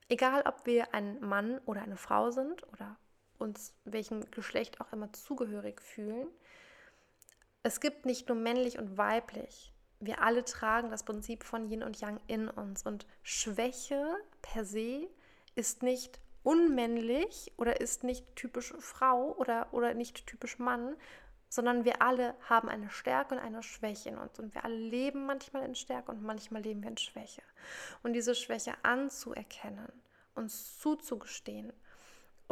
[0.08, 2.96] egal ob wir ein Mann oder eine Frau sind oder
[3.38, 6.28] uns welchem Geschlecht auch immer zugehörig fühlen,
[7.62, 9.72] es gibt nicht nur männlich und weiblich.
[10.00, 12.84] Wir alle tragen das Prinzip von Yin und Yang in uns.
[12.84, 14.04] Und Schwäche
[14.40, 15.08] per se
[15.54, 20.96] ist nicht unmännlich oder ist nicht typisch Frau oder, oder nicht typisch Mann,
[21.48, 24.40] sondern wir alle haben eine Stärke und eine Schwäche in uns.
[24.40, 27.42] Und wir alle leben manchmal in Stärke und manchmal leben wir in Schwäche.
[28.02, 29.92] Und diese Schwäche anzuerkennen,
[30.34, 31.72] uns zuzugestehen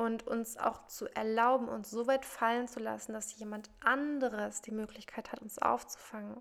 [0.01, 4.71] und uns auch zu erlauben, uns so weit fallen zu lassen, dass jemand anderes die
[4.71, 6.41] Möglichkeit hat, uns aufzufangen,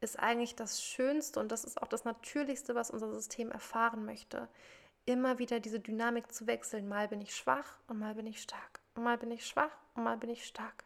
[0.00, 4.48] ist eigentlich das Schönste und das ist auch das Natürlichste, was unser System erfahren möchte
[5.06, 6.88] immer wieder diese Dynamik zu wechseln.
[6.88, 8.80] Mal bin ich schwach und mal bin ich stark.
[8.94, 10.84] Und mal bin ich schwach und mal bin ich stark.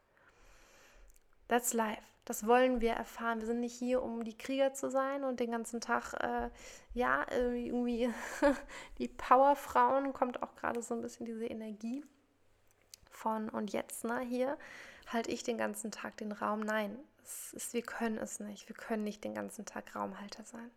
[1.50, 2.00] That's life.
[2.26, 3.40] Das wollen wir erfahren.
[3.40, 6.48] Wir sind nicht hier, um die Krieger zu sein und den ganzen Tag, äh,
[6.94, 8.08] ja, irgendwie
[8.98, 12.04] die Powerfrauen kommt auch gerade so ein bisschen diese Energie
[13.10, 14.56] von und jetzt, ne, hier
[15.08, 16.60] halte ich den ganzen Tag den Raum.
[16.60, 18.68] Nein, es ist, wir können es nicht.
[18.68, 20.70] Wir können nicht den ganzen Tag Raumhalter sein.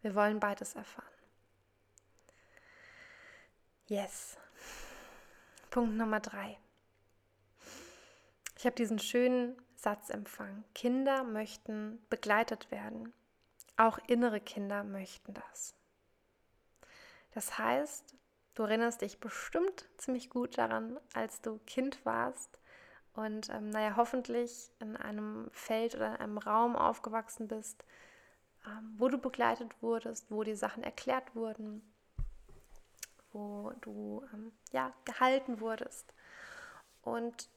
[0.00, 1.06] Wir wollen beides erfahren.
[3.86, 4.36] Yes.
[5.70, 6.58] Punkt Nummer drei.
[8.62, 10.62] Ich habe diesen schönen Satz empfangen.
[10.72, 13.12] Kinder möchten begleitet werden.
[13.76, 15.74] Auch innere Kinder möchten das.
[17.32, 18.14] Das heißt,
[18.54, 22.60] du erinnerst dich bestimmt ziemlich gut daran, als du Kind warst
[23.14, 27.84] und, ähm, naja, hoffentlich in einem Feld oder in einem Raum aufgewachsen bist,
[28.64, 31.82] ähm, wo du begleitet wurdest, wo die Sachen erklärt wurden,
[33.32, 36.14] wo du ähm, ja, gehalten wurdest.
[37.02, 37.50] Und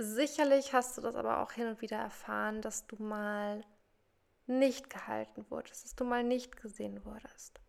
[0.00, 3.62] sicherlich hast du das aber auch hin und wieder erfahren, dass du mal
[4.46, 7.60] nicht gehalten wurdest, dass du mal nicht gesehen wurdest.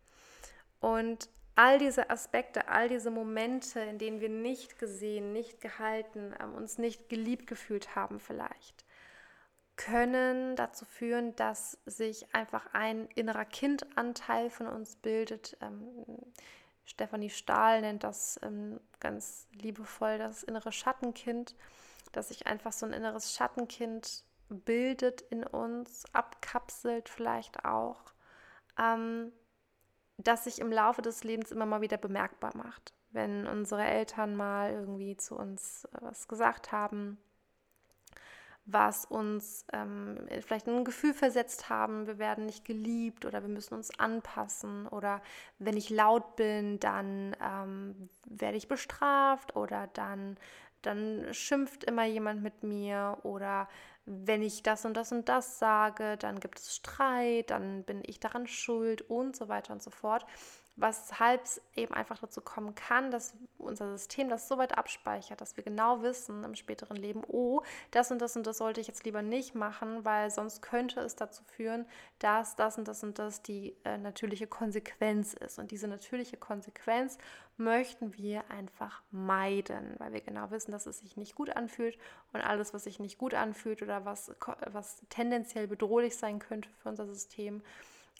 [0.80, 6.54] Und all diese Aspekte, all diese Momente, in denen wir nicht gesehen, nicht gehalten, ähm,
[6.54, 8.84] uns nicht geliebt gefühlt haben vielleicht,
[9.76, 15.56] können dazu führen, dass sich einfach ein innerer Kindanteil von uns bildet.
[15.60, 16.04] Ähm,
[16.84, 21.54] Stefanie Stahl nennt das ähm, ganz liebevoll das innere Schattenkind,
[22.12, 28.00] dass sich einfach so ein inneres Schattenkind bildet in uns, abkapselt vielleicht auch,
[28.78, 29.32] ähm,
[30.18, 32.92] das sich im Laufe des Lebens immer mal wieder bemerkbar macht.
[33.10, 37.18] Wenn unsere Eltern mal irgendwie zu uns äh, was gesagt haben,
[38.64, 43.74] was uns ähm, vielleicht ein Gefühl versetzt haben, wir werden nicht geliebt oder wir müssen
[43.74, 45.20] uns anpassen oder
[45.58, 50.36] wenn ich laut bin, dann ähm, werde ich bestraft oder dann,
[50.82, 53.68] dann schimpft immer jemand mit mir oder
[54.04, 58.18] wenn ich das und das und das sage, dann gibt es Streit, dann bin ich
[58.18, 60.26] daran schuld und so weiter und so fort
[60.76, 65.56] weshalb es eben einfach dazu kommen kann, dass unser System das so weit abspeichert, dass
[65.56, 69.04] wir genau wissen im späteren Leben, oh, das und das und das sollte ich jetzt
[69.04, 71.86] lieber nicht machen, weil sonst könnte es dazu führen,
[72.18, 75.58] dass das und das und das die äh, natürliche Konsequenz ist.
[75.58, 77.18] Und diese natürliche Konsequenz
[77.58, 81.98] möchten wir einfach meiden, weil wir genau wissen, dass es sich nicht gut anfühlt
[82.32, 84.32] und alles, was sich nicht gut anfühlt oder was,
[84.66, 87.62] was tendenziell bedrohlich sein könnte für unser System,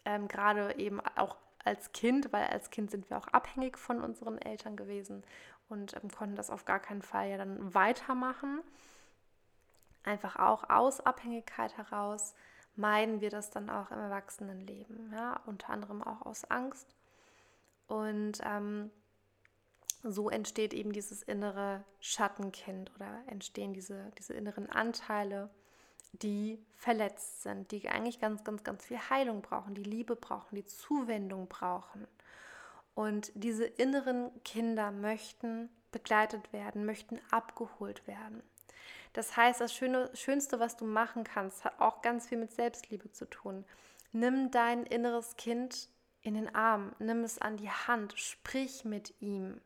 [0.04, 4.38] ähm, gerade eben auch als Kind, weil als Kind sind wir auch abhängig von unseren
[4.38, 5.24] Eltern gewesen
[5.68, 8.60] und ähm, konnten das auf gar keinen Fall ja dann weitermachen.
[10.04, 12.34] Einfach auch aus Abhängigkeit heraus
[12.74, 16.94] meiden wir das dann auch im Erwachsenenleben, ja, unter anderem auch aus Angst.
[17.86, 18.90] Und ähm,
[20.02, 25.50] so entsteht eben dieses innere Schattenkind oder entstehen diese, diese inneren Anteile,
[26.12, 30.64] die verletzt sind, die eigentlich ganz, ganz, ganz viel Heilung brauchen, die Liebe brauchen, die
[30.64, 32.06] Zuwendung brauchen.
[32.94, 38.42] Und diese inneren Kinder möchten begleitet werden, möchten abgeholt werden.
[39.12, 43.10] Das heißt, das Schöne, Schönste, was du machen kannst, hat auch ganz viel mit Selbstliebe
[43.12, 43.64] zu tun.
[44.12, 45.88] Nimm dein inneres Kind
[46.22, 49.60] in den Arm, nimm es an die Hand, sprich mit ihm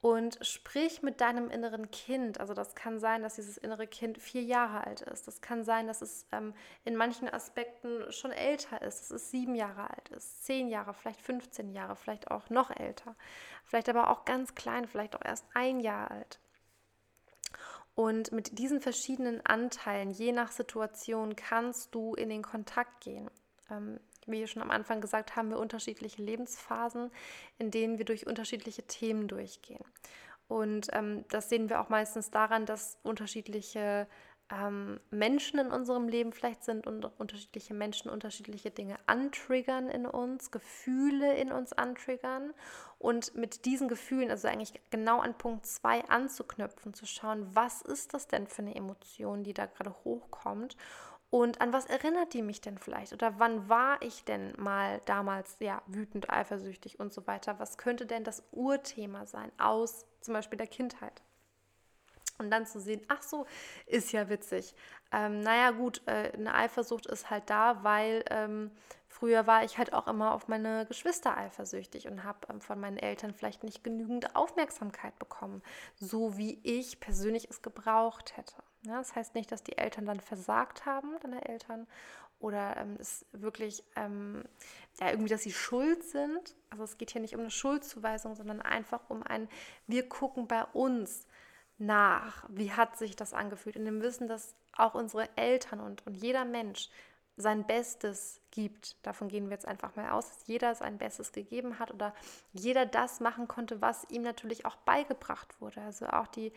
[0.00, 2.40] und sprich mit deinem inneren Kind.
[2.40, 5.28] Also das kann sein, dass dieses innere Kind vier Jahre alt ist.
[5.28, 9.54] Das kann sein, dass es ähm, in manchen Aspekten schon älter ist, dass es sieben
[9.54, 13.14] Jahre alt ist, zehn Jahre, vielleicht 15 Jahre, vielleicht auch noch älter,
[13.64, 16.40] vielleicht aber auch ganz klein, vielleicht auch erst ein Jahr alt.
[17.94, 23.30] Und mit diesen verschiedenen Anteilen, je nach Situation, kannst du in den Kontakt gehen.
[23.70, 27.10] Ähm, wie schon am Anfang gesagt haben, wir unterschiedliche Lebensphasen,
[27.58, 29.84] in denen wir durch unterschiedliche Themen durchgehen.
[30.48, 34.08] Und ähm, das sehen wir auch meistens daran, dass unterschiedliche
[34.50, 40.50] ähm, Menschen in unserem Leben vielleicht sind und unterschiedliche Menschen unterschiedliche Dinge antriggern in uns,
[40.50, 42.52] Gefühle in uns antriggern.
[42.98, 48.12] Und mit diesen Gefühlen, also eigentlich genau an Punkt 2 anzuknüpfen, zu schauen, was ist
[48.12, 50.76] das denn für eine Emotion, die da gerade hochkommt
[51.30, 53.12] und an was erinnert die mich denn vielleicht?
[53.12, 57.60] Oder wann war ich denn mal damals ja wütend, eifersüchtig und so weiter?
[57.60, 61.22] Was könnte denn das Urthema sein aus zum Beispiel der Kindheit?
[62.38, 63.46] Und dann zu sehen, ach so,
[63.86, 64.74] ist ja witzig.
[65.12, 68.72] Ähm, naja gut, äh, eine Eifersucht ist halt da, weil ähm,
[69.08, 72.96] früher war ich halt auch immer auf meine Geschwister eifersüchtig und habe ähm, von meinen
[72.96, 75.62] Eltern vielleicht nicht genügend Aufmerksamkeit bekommen,
[75.96, 78.54] so wie ich persönlich es gebraucht hätte.
[78.82, 81.86] Ja, das heißt nicht, dass die Eltern dann versagt haben, deine Eltern,
[82.40, 84.42] oder ähm, es wirklich ähm,
[84.98, 86.56] ja, irgendwie, dass sie schuld sind.
[86.70, 89.48] Also es geht hier nicht um eine Schuldzuweisung, sondern einfach um ein,
[89.86, 91.26] wir gucken bei uns
[91.78, 96.14] nach, wie hat sich das angefühlt, in dem Wissen, dass auch unsere Eltern und, und
[96.14, 96.88] jeder Mensch
[97.36, 98.96] sein Bestes gibt.
[99.04, 102.14] Davon gehen wir jetzt einfach mal aus, dass jeder sein Bestes gegeben hat oder
[102.52, 105.80] jeder das machen konnte, was ihm natürlich auch beigebracht wurde.
[105.82, 106.52] Also auch die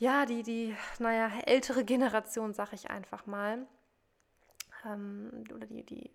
[0.00, 3.66] ja, die, die, naja, ältere Generation, sag ich einfach mal,
[4.86, 6.10] ähm, oder die, die,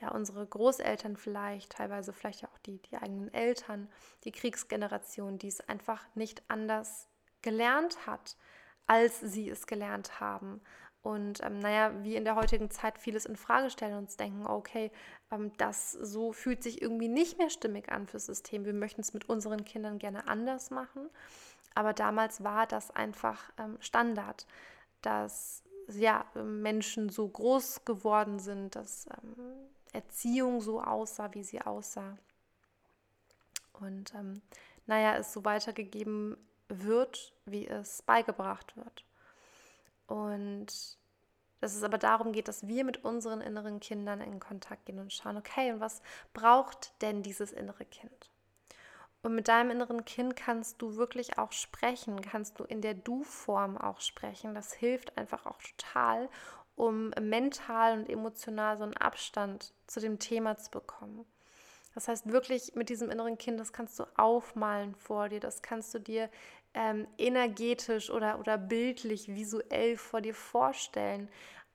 [0.00, 3.88] ja, unsere Großeltern vielleicht, teilweise vielleicht auch die, die eigenen Eltern,
[4.24, 7.06] die Kriegsgeneration, die es einfach nicht anders
[7.40, 8.36] gelernt hat,
[8.88, 10.60] als sie es gelernt haben.
[11.02, 14.90] Und ähm, naja, wie in der heutigen Zeit vieles in Frage stellen und denken, okay,
[15.30, 18.64] ähm, das so fühlt sich irgendwie nicht mehr stimmig an fürs System.
[18.64, 21.08] Wir möchten es mit unseren Kindern gerne anders machen.
[21.78, 24.48] Aber damals war das einfach ähm, Standard,
[25.00, 29.54] dass ja, Menschen so groß geworden sind, dass ähm,
[29.92, 32.18] Erziehung so aussah, wie sie aussah.
[33.74, 34.42] Und ähm,
[34.86, 36.36] naja, es so weitergegeben
[36.66, 39.04] wird, wie es beigebracht wird.
[40.08, 40.98] Und
[41.60, 45.12] dass es aber darum geht, dass wir mit unseren inneren Kindern in Kontakt gehen und
[45.12, 46.02] schauen, okay, und was
[46.34, 48.32] braucht denn dieses innere Kind?
[49.22, 53.76] Und mit deinem inneren Kind kannst du wirklich auch sprechen, kannst du in der Du-Form
[53.76, 54.54] auch sprechen.
[54.54, 56.28] Das hilft einfach auch total,
[56.76, 61.26] um mental und emotional so einen Abstand zu dem Thema zu bekommen.
[61.94, 65.92] Das heißt wirklich mit diesem inneren Kind, das kannst du aufmalen vor dir, das kannst
[65.94, 66.30] du dir
[66.74, 71.28] ähm, energetisch oder, oder bildlich, visuell vor dir vorstellen.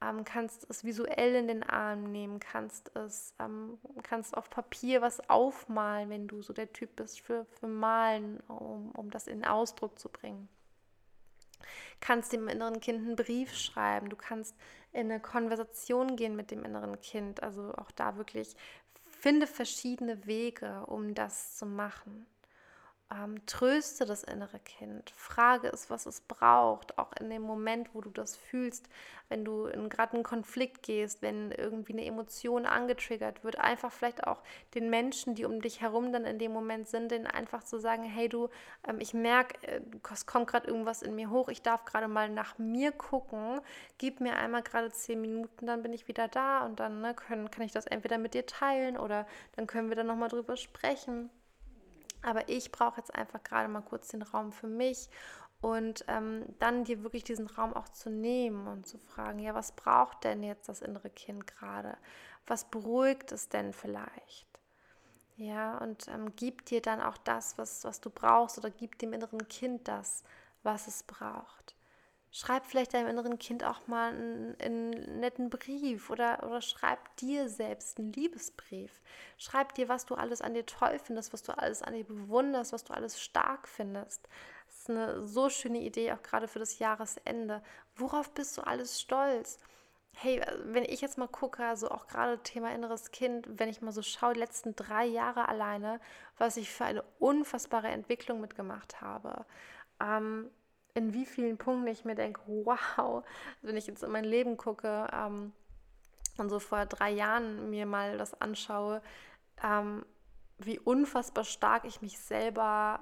[0.04, 5.30] Ähm, kannst es visuell in den Arm nehmen, kannst es, ähm, kannst auf Papier was
[5.30, 9.98] aufmalen, wenn du so der Typ bist für, für Malen, um, um das in Ausdruck
[10.00, 10.50] zu bringen.
[12.02, 14.56] Kannst dem inneren Kind einen Brief schreiben, du kannst
[14.92, 18.56] in eine Konversation gehen mit dem inneren Kind, also auch da wirklich
[19.24, 22.26] finde verschiedene Wege, um das zu machen.
[23.14, 28.02] Ähm, tröste das innere Kind, frage es, was es braucht, auch in dem Moment, wo
[28.02, 28.90] du das fühlst,
[29.30, 34.26] wenn du in gerade einen Konflikt gehst, wenn irgendwie eine Emotion angetriggert wird, einfach vielleicht
[34.26, 34.42] auch
[34.74, 38.04] den Menschen, die um dich herum dann in dem Moment sind, denen einfach zu sagen,
[38.04, 38.50] hey du,
[38.88, 42.30] ähm, ich merke, äh, es kommt gerade irgendwas in mir hoch, ich darf gerade mal
[42.30, 43.62] nach mir gucken,
[44.00, 47.52] gib mir einmal gerade zehn Minuten, dann bin ich wieder da und dann ne, können,
[47.52, 51.30] kann ich das entweder mit dir teilen oder dann können wir dann nochmal drüber sprechen.
[52.24, 55.10] Aber ich brauche jetzt einfach gerade mal kurz den Raum für mich
[55.62, 59.72] und ähm, dann dir wirklich diesen Raum auch zu nehmen und zu fragen, ja, was
[59.72, 61.98] braucht denn jetzt das innere Kind gerade?
[62.48, 64.48] Was beruhigt es denn vielleicht?
[65.38, 69.14] Ja, und ähm, gib dir dann auch das, was, was du brauchst oder gib dem
[69.14, 70.24] inneren Kind das,
[70.64, 71.76] was es braucht.
[72.36, 77.48] Schreib vielleicht deinem inneren Kind auch mal einen, einen, netten Brief oder, oder schreib dir
[77.48, 79.02] selbst einen Liebesbrief.
[79.38, 82.74] Schreib dir, was du alles an dir toll findest, was du alles an dir bewunderst,
[82.74, 84.28] was du alles stark findest.
[84.66, 87.62] Das ist eine so schöne Idee, auch gerade für das Jahresende.
[87.96, 89.60] Worauf bist du alles stolz?
[90.16, 93.92] Hey, wenn ich jetzt mal gucke, also auch gerade Thema inneres Kind, wenn ich mal
[93.92, 96.00] so schaue, die letzten drei Jahre alleine,
[96.40, 99.46] was ich für eine unfassbare Entwicklung mitgemacht habe.
[100.02, 100.50] Ähm,
[100.96, 103.24] in wie vielen Punkten ich mir denke, wow,
[103.62, 105.54] wenn ich jetzt in mein Leben gucke ähm,
[106.38, 109.02] und so vor drei Jahren mir mal das anschaue,
[109.64, 110.06] ähm,
[110.60, 113.00] wie unfassbar stark ich mich selber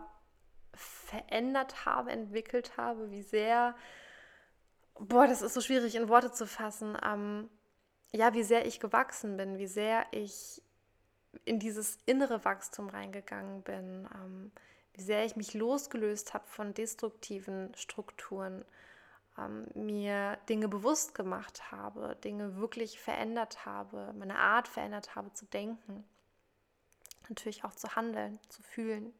[0.73, 3.75] verändert habe, entwickelt habe, wie sehr,
[4.99, 7.49] boah, das ist so schwierig in Worte zu fassen, ähm,
[8.13, 10.61] ja, wie sehr ich gewachsen bin, wie sehr ich
[11.45, 14.51] in dieses innere Wachstum reingegangen bin, ähm,
[14.93, 18.65] wie sehr ich mich losgelöst habe von destruktiven Strukturen,
[19.37, 25.45] ähm, mir Dinge bewusst gemacht habe, Dinge wirklich verändert habe, meine Art verändert habe zu
[25.45, 26.03] denken,
[27.29, 29.13] natürlich auch zu handeln, zu fühlen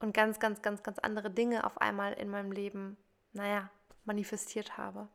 [0.00, 2.96] und ganz, ganz, ganz, ganz andere Dinge auf einmal in meinem Leben,
[3.32, 3.70] naja,
[4.04, 5.08] manifestiert habe.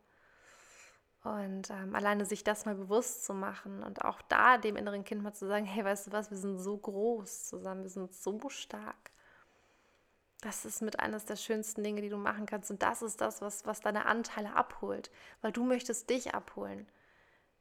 [1.22, 5.24] Und ähm, alleine sich das mal bewusst zu machen und auch da dem inneren Kind
[5.24, 8.48] mal zu sagen, hey, weißt du was, wir sind so groß zusammen, wir sind so
[8.48, 9.10] stark.
[10.46, 12.70] Das ist mit eines der schönsten Dinge, die du machen kannst.
[12.70, 15.10] Und das ist das, was, was deine Anteile abholt.
[15.42, 16.86] Weil du möchtest dich abholen.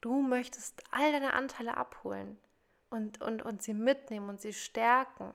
[0.01, 2.37] Du möchtest all deine Anteile abholen
[2.91, 5.33] und, und, und sie mitnehmen und sie stärken.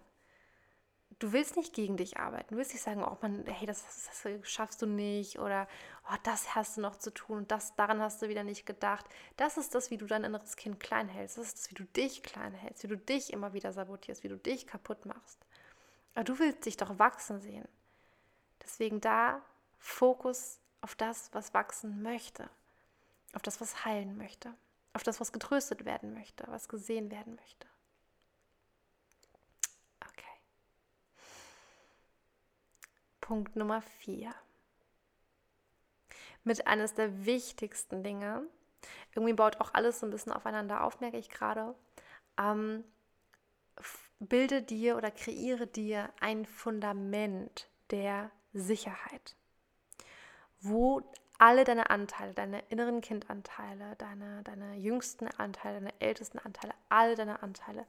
[1.18, 2.54] Du willst nicht gegen dich arbeiten.
[2.54, 5.66] Du willst nicht sagen, oh man, hey, das, das, das schaffst du nicht oder
[6.08, 9.06] oh, das hast du noch zu tun und das, daran hast du wieder nicht gedacht.
[9.36, 11.36] Das ist das, wie du dein inneres Kind klein hältst.
[11.36, 14.28] Das ist das, wie du dich klein hältst, wie du dich immer wieder sabotierst, wie
[14.28, 15.44] du dich kaputt machst.
[16.14, 17.68] Aber du willst dich doch wachsen sehen.
[18.62, 19.42] Deswegen da
[19.78, 22.48] Fokus auf das, was wachsen möchte,
[23.32, 24.54] auf das, was heilen möchte,
[24.92, 27.66] auf das, was getröstet werden möchte, was gesehen werden möchte.
[30.06, 30.40] Okay.
[33.20, 34.34] Punkt Nummer vier.
[36.42, 38.46] Mit eines der wichtigsten Dinge,
[39.14, 41.74] irgendwie baut auch alles so ein bisschen aufeinander auf, merke ich gerade.
[42.38, 42.84] Ähm,
[44.20, 49.34] bilde dir oder kreiere dir ein Fundament der Sicherheit,
[50.60, 51.02] wo
[51.38, 57.42] alle deine Anteile, deine inneren Kindanteile, deine, deine jüngsten Anteile, deine ältesten Anteile, alle deine
[57.42, 57.86] Anteile,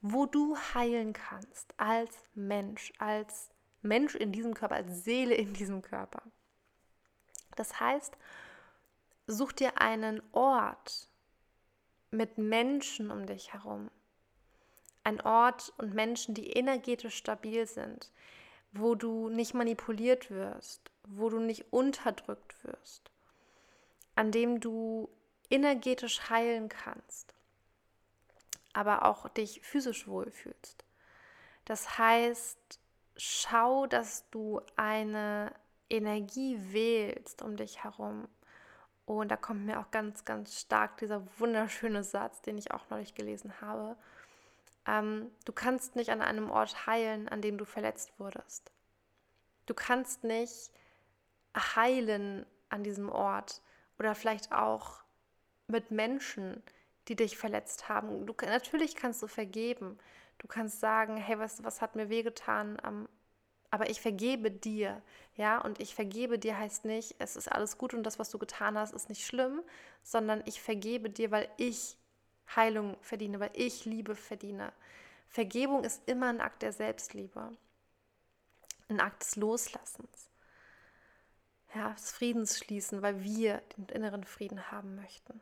[0.00, 3.50] wo du heilen kannst als Mensch, als
[3.82, 6.22] Mensch in diesem Körper, als Seele in diesem Körper.
[7.56, 8.16] Das heißt,
[9.26, 11.08] such dir einen Ort
[12.12, 13.90] mit Menschen um dich herum,
[15.08, 18.12] ein Ort und Menschen, die energetisch stabil sind,
[18.72, 23.10] wo du nicht manipuliert wirst, wo du nicht unterdrückt wirst,
[24.14, 25.08] an dem du
[25.48, 27.34] energetisch heilen kannst,
[28.74, 30.84] aber auch dich physisch wohlfühlst.
[31.64, 32.78] Das heißt,
[33.16, 35.52] schau, dass du eine
[35.88, 38.28] Energie wählst um dich herum.
[39.06, 43.14] Und da kommt mir auch ganz, ganz stark dieser wunderschöne Satz, den ich auch neulich
[43.14, 43.96] gelesen habe.
[44.88, 48.72] Ähm, du kannst nicht an einem Ort heilen, an dem du verletzt wurdest.
[49.66, 50.70] Du kannst nicht
[51.54, 53.62] heilen an diesem Ort
[53.98, 55.02] oder vielleicht auch
[55.66, 56.62] mit Menschen,
[57.08, 58.26] die dich verletzt haben.
[58.26, 59.98] Du, natürlich kannst du vergeben.
[60.38, 62.78] Du kannst sagen, hey, was, was hat mir wehgetan?
[62.84, 63.08] Ähm,
[63.70, 65.02] aber ich vergebe dir,
[65.36, 68.38] ja, und ich vergebe dir heißt nicht, es ist alles gut und das, was du
[68.38, 69.62] getan hast, ist nicht schlimm,
[70.02, 71.98] sondern ich vergebe dir, weil ich
[72.54, 74.72] Heilung verdiene, weil ich Liebe verdiene.
[75.28, 77.52] Vergebung ist immer ein Akt der Selbstliebe,
[78.88, 80.30] ein Akt des Loslassens,
[81.74, 85.40] ja, des Friedens schließen, weil wir den inneren Frieden haben möchten.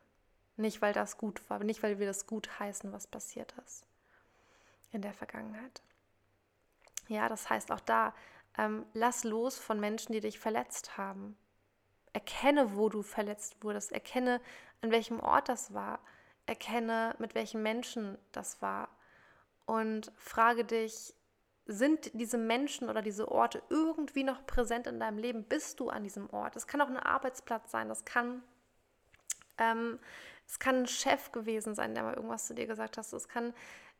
[0.57, 3.86] Nicht, weil das gut war, nicht, weil wir das gut heißen, was passiert ist
[4.92, 5.82] in der Vergangenheit.
[7.09, 8.14] Ja, das heißt auch da,
[8.59, 11.36] ähm, lass los von Menschen, die dich verletzt haben.
[12.12, 13.92] Erkenne, wo du verletzt wurdest.
[13.92, 14.40] Erkenne,
[14.80, 16.00] an welchem Ort das war.
[16.47, 18.88] Erkenne, mit welchen Menschen das war.
[19.66, 21.14] Und frage dich,
[21.66, 25.44] sind diese Menschen oder diese Orte irgendwie noch präsent in deinem Leben?
[25.44, 26.55] Bist du an diesem Ort?
[26.55, 28.42] Es kann auch ein Arbeitsplatz sein, das kann,
[29.59, 29.99] ähm,
[30.47, 33.12] es kann ein Chef gewesen sein, der mal irgendwas zu dir gesagt hat.
[33.12, 33.53] Es kann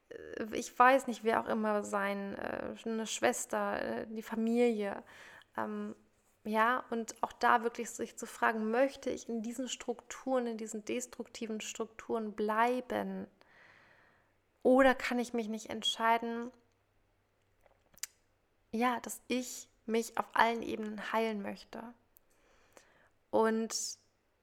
[0.09, 5.03] äh, ich weiß nicht, wer auch immer sein, äh, eine Schwester, äh, die Familie.
[5.57, 5.95] Ähm,
[6.47, 10.85] ja, und auch da wirklich sich zu fragen, möchte ich in diesen Strukturen, in diesen
[10.85, 13.27] destruktiven Strukturen bleiben?
[14.63, 16.53] Oder kann ich mich nicht entscheiden,
[18.71, 21.83] ja, dass ich mich auf allen Ebenen heilen möchte?
[23.31, 23.75] Und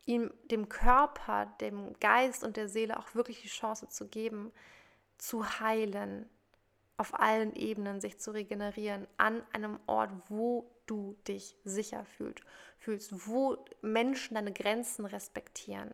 [0.05, 4.51] ihm, dem Körper, dem Geist und der Seele auch wirklich die Chance zu geben,
[5.17, 6.29] zu heilen,
[6.97, 12.43] auf allen Ebenen sich zu regenerieren, an einem Ort, wo du dich sicher fühlst,
[12.77, 15.93] fühlst, wo Menschen deine Grenzen respektieren.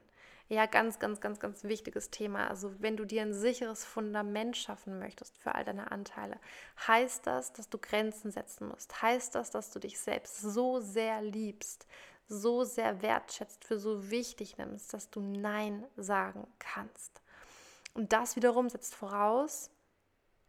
[0.52, 2.48] Ja, ganz, ganz, ganz, ganz wichtiges Thema.
[2.48, 6.40] Also wenn du dir ein sicheres Fundament schaffen möchtest für all deine Anteile,
[6.88, 9.00] heißt das, dass du Grenzen setzen musst.
[9.04, 11.86] Heißt das, dass du dich selbst so sehr liebst,
[12.28, 17.22] so sehr wertschätzt, für so wichtig nimmst, dass du Nein sagen kannst.
[17.94, 19.70] Und das wiederum setzt voraus,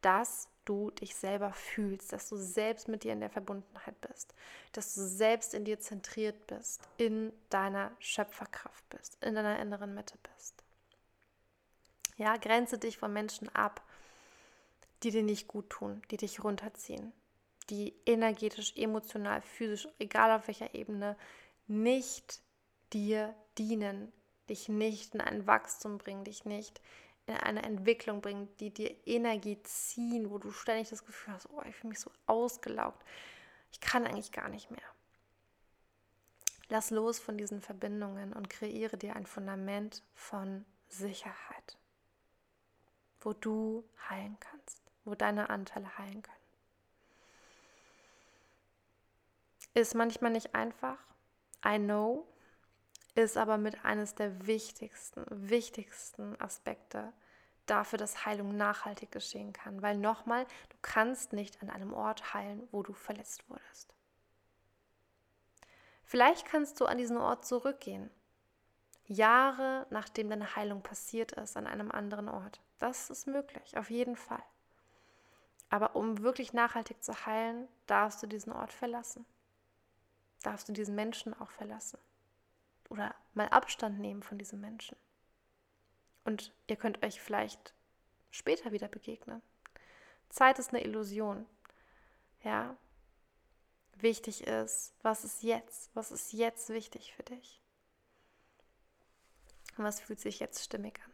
[0.00, 4.32] dass du dich selber fühlst, dass du selbst mit dir in der Verbundenheit bist,
[4.70, 10.16] dass du selbst in dir zentriert bist, in deiner Schöpferkraft bist, in deiner inneren Mitte
[10.34, 10.62] bist.
[12.16, 13.82] Ja, grenze dich von Menschen ab,
[15.02, 17.12] die dir nicht gut tun, die dich runterziehen,
[17.68, 21.16] die energetisch, emotional, physisch, egal auf welcher Ebene,
[21.66, 22.40] nicht
[22.92, 24.12] dir dienen,
[24.48, 26.80] dich nicht in ein Wachstum bringen, dich nicht
[27.30, 31.62] in eine Entwicklung bringen, die dir Energie ziehen, wo du ständig das Gefühl hast, oh,
[31.68, 33.02] ich fühle mich so ausgelaugt.
[33.72, 34.82] Ich kann eigentlich gar nicht mehr.
[36.68, 41.78] Lass los von diesen Verbindungen und kreiere dir ein Fundament von Sicherheit,
[43.20, 46.36] wo du heilen kannst, wo deine Anteile heilen können.
[49.74, 50.98] Ist manchmal nicht einfach,
[51.64, 52.26] I know,
[53.14, 57.12] ist aber mit eines der wichtigsten, wichtigsten Aspekte
[57.66, 59.82] dafür, dass Heilung nachhaltig geschehen kann.
[59.82, 63.94] Weil nochmal, du kannst nicht an einem Ort heilen, wo du verletzt wurdest.
[66.04, 68.10] Vielleicht kannst du an diesen Ort zurückgehen,
[69.06, 72.60] Jahre nachdem deine Heilung passiert ist, an einem anderen Ort.
[72.78, 74.42] Das ist möglich, auf jeden Fall.
[75.68, 79.24] Aber um wirklich nachhaltig zu heilen, darfst du diesen Ort verlassen.
[80.42, 81.98] Darfst du diesen Menschen auch verlassen
[82.90, 84.96] oder mal Abstand nehmen von diesem Menschen.
[86.24, 87.72] Und ihr könnt euch vielleicht
[88.30, 89.40] später wieder begegnen.
[90.28, 91.46] Zeit ist eine Illusion.
[92.44, 92.76] Ja.
[93.94, 95.90] Wichtig ist, was ist jetzt?
[95.94, 97.60] Was ist jetzt wichtig für dich?
[99.76, 101.10] Und was fühlt sich jetzt stimmig an?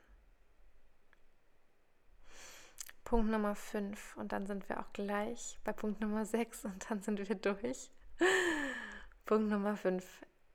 [3.05, 7.03] Punkt Nummer 5 und dann sind wir auch gleich bei Punkt Nummer 6 und dann
[7.03, 7.91] sind wir durch.
[9.27, 10.05] Punkt Nummer 5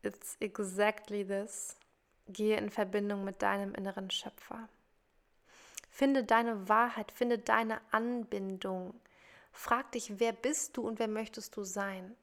[0.04, 1.78] It's exactly this.
[2.28, 4.70] Gehe in Verbindung mit deinem inneren Schöpfer.
[5.90, 9.00] Finde deine Wahrheit, finde deine Anbindung.
[9.52, 12.16] Frag dich, wer bist du und wer möchtest du sein?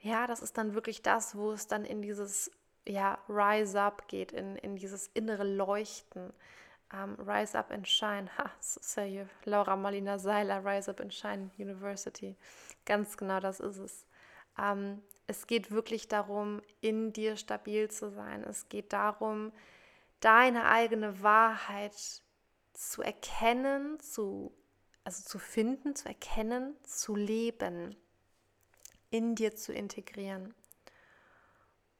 [0.00, 2.50] Ja, das ist dann wirklich das, wo es dann in dieses
[2.86, 6.32] ja, Rise Up geht, in, in dieses innere Leuchten.
[6.92, 8.28] Um, Rise Up and Shine.
[8.36, 12.34] Ha, so ist ja hier Laura Malina Seiler, Rise Up and Shine University.
[12.84, 14.04] Ganz genau das ist es.
[14.58, 15.00] Um,
[15.30, 18.42] es geht wirklich darum, in dir stabil zu sein.
[18.42, 19.52] Es geht darum,
[20.18, 21.94] deine eigene Wahrheit
[22.72, 24.52] zu erkennen, zu,
[25.04, 27.94] also zu finden, zu erkennen, zu leben,
[29.10, 30.52] in dir zu integrieren.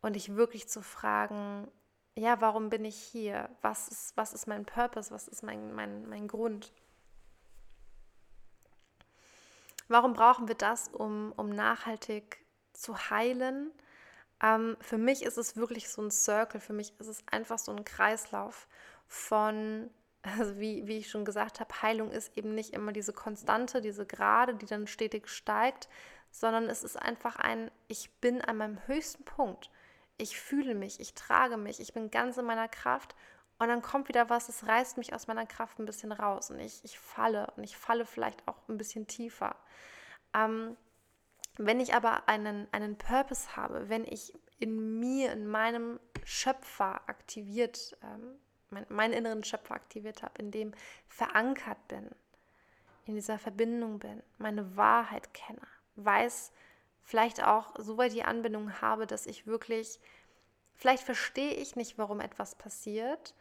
[0.03, 1.71] Und dich wirklich zu fragen,
[2.17, 3.49] ja, warum bin ich hier?
[3.63, 5.13] Was ist, was ist mein Purpose?
[5.13, 6.73] Was ist mein, mein, mein Grund?
[9.87, 12.40] Warum brauchen wir das, um, um nachhaltig
[12.81, 13.73] zu heilen.
[14.43, 17.73] Ähm, für mich ist es wirklich so ein Circle, für mich ist es einfach so
[17.73, 18.67] ein Kreislauf
[19.07, 19.91] von,
[20.23, 24.07] also wie, wie ich schon gesagt habe, Heilung ist eben nicht immer diese Konstante, diese
[24.07, 25.89] Gerade, die dann stetig steigt,
[26.31, 29.71] sondern es ist einfach ein, ich bin an meinem höchsten Punkt.
[30.17, 33.15] Ich fühle mich, ich trage mich, ich bin ganz in meiner Kraft
[33.59, 36.61] und dann kommt wieder was, es reißt mich aus meiner Kraft ein bisschen raus und
[36.61, 39.57] ich, ich falle und ich falle vielleicht auch ein bisschen tiefer.
[40.35, 40.77] Ähm,
[41.67, 47.97] wenn ich aber einen, einen Purpose habe, wenn ich in mir, in meinem Schöpfer aktiviert,
[48.03, 48.39] ähm,
[48.71, 50.73] mein, meinen inneren Schöpfer aktiviert habe, in dem
[51.09, 52.11] verankert bin,
[53.05, 55.61] in dieser Verbindung bin, meine Wahrheit kenne,
[55.97, 56.53] weiß,
[57.03, 59.99] vielleicht auch so weit die Anbindung habe, dass ich wirklich,
[60.75, 63.35] vielleicht verstehe ich nicht, warum etwas passiert,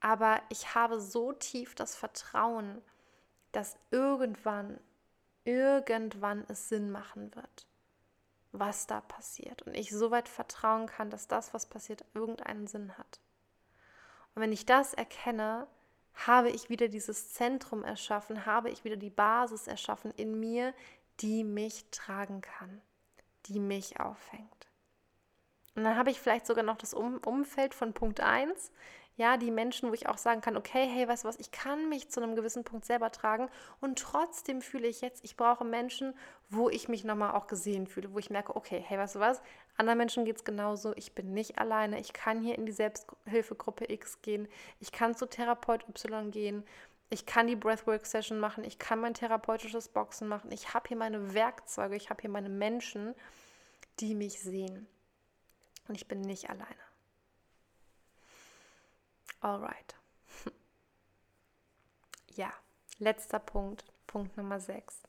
[0.00, 2.82] aber ich habe so tief das Vertrauen,
[3.52, 4.78] dass irgendwann,
[5.44, 7.66] irgendwann es Sinn machen wird,
[8.52, 9.62] was da passiert.
[9.62, 13.20] Und ich so weit vertrauen kann, dass das, was passiert, irgendeinen Sinn hat.
[14.34, 15.66] Und wenn ich das erkenne,
[16.14, 20.72] habe ich wieder dieses Zentrum erschaffen, habe ich wieder die Basis erschaffen in mir,
[21.20, 22.80] die mich tragen kann,
[23.46, 24.68] die mich auffängt.
[25.74, 28.70] Und dann habe ich vielleicht sogar noch das um Umfeld von Punkt 1,
[29.16, 31.88] ja, die Menschen, wo ich auch sagen kann, okay, hey, weißt du was, ich kann
[31.88, 33.48] mich zu einem gewissen Punkt selber tragen
[33.80, 36.14] und trotzdem fühle ich jetzt, ich brauche Menschen,
[36.50, 39.40] wo ich mich nochmal auch gesehen fühle, wo ich merke, okay, hey, weißt du was,
[39.76, 43.92] anderen Menschen geht es genauso, ich bin nicht alleine, ich kann hier in die Selbsthilfegruppe
[43.92, 44.48] X gehen,
[44.80, 46.64] ich kann zu Therapeut Y gehen,
[47.10, 51.34] ich kann die Breathwork-Session machen, ich kann mein therapeutisches Boxen machen, ich habe hier meine
[51.34, 53.14] Werkzeuge, ich habe hier meine Menschen,
[54.00, 54.88] die mich sehen.
[55.86, 56.93] Und ich bin nicht alleine.
[59.44, 59.94] Alright.
[62.34, 62.50] ja,
[62.98, 65.02] letzter Punkt, Punkt Nummer 6.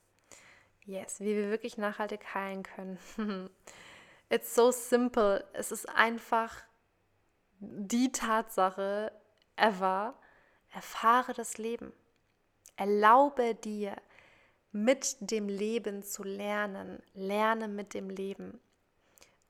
[0.83, 2.99] Yes, wie wir wirklich nachhaltig heilen können.
[4.29, 5.47] It's so simple.
[5.53, 6.53] Es ist einfach
[7.59, 9.13] die Tatsache
[9.55, 10.15] ever.
[10.73, 11.93] Erfahre das Leben.
[12.75, 13.95] Erlaube dir,
[14.73, 17.01] mit dem Leben zu lernen.
[17.13, 18.59] Lerne mit dem Leben.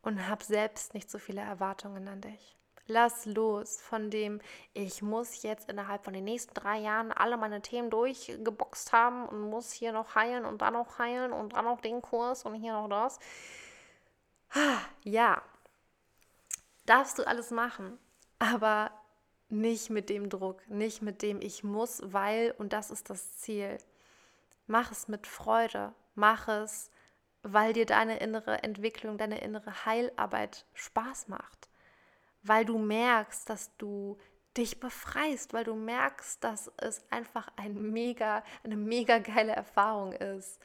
[0.04, 2.56] Und hab selbst nicht so viele Erwartungen an dich.
[2.88, 4.40] Lass los von dem,
[4.74, 9.50] ich muss jetzt innerhalb von den nächsten drei Jahren alle meine Themen durchgeboxt haben und
[9.50, 12.74] muss hier noch heilen und dann noch heilen und dann noch den Kurs und hier
[12.74, 13.20] noch das.
[15.04, 15.42] Ja,
[16.86, 17.98] darfst du alles machen,
[18.38, 18.92] aber
[19.50, 23.80] nicht mit dem Druck, nicht mit dem ich muss, weil und das ist das Ziel.
[24.68, 26.92] Mach es mit Freude, mach es,
[27.42, 31.68] weil dir deine innere Entwicklung, deine innere Heilarbeit Spaß macht
[32.48, 34.18] weil du merkst, dass du
[34.58, 40.60] dich befreist, weil du merkst, dass es einfach ein mega, eine mega geile Erfahrung ist.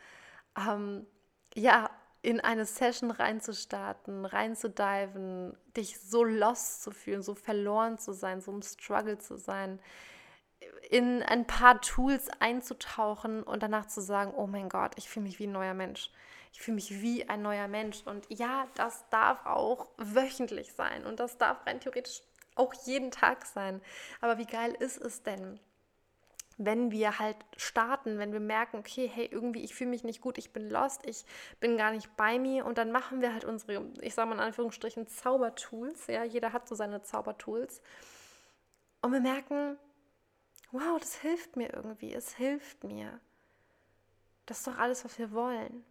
[0.56, 1.06] Ähm,
[1.54, 1.90] ja,
[2.22, 8.52] in eine Session reinzustarten, reinzudiven, dich so lost zu fühlen, so verloren zu sein, so
[8.52, 9.80] im Struggle zu sein,
[10.90, 15.38] in ein paar Tools einzutauchen und danach zu sagen, oh mein Gott, ich fühle mich
[15.38, 16.10] wie ein neuer Mensch.
[16.52, 18.02] Ich fühle mich wie ein neuer Mensch.
[18.06, 21.06] Und ja, das darf auch wöchentlich sein.
[21.06, 22.22] Und das darf rein theoretisch
[22.56, 23.80] auch jeden Tag sein.
[24.20, 25.60] Aber wie geil ist es denn,
[26.58, 30.38] wenn wir halt starten, wenn wir merken, okay, hey, irgendwie, ich fühle mich nicht gut,
[30.38, 31.24] ich bin lost, ich
[31.60, 32.66] bin gar nicht bei mir.
[32.66, 36.66] Und dann machen wir halt unsere, ich sage mal in Anführungsstrichen, Zaubertools, ja, jeder hat
[36.66, 37.80] so seine Zaubertools.
[39.02, 39.78] Und wir merken,
[40.72, 43.20] wow, das hilft mir irgendwie, es hilft mir.
[44.46, 45.84] Das ist doch alles, was wir wollen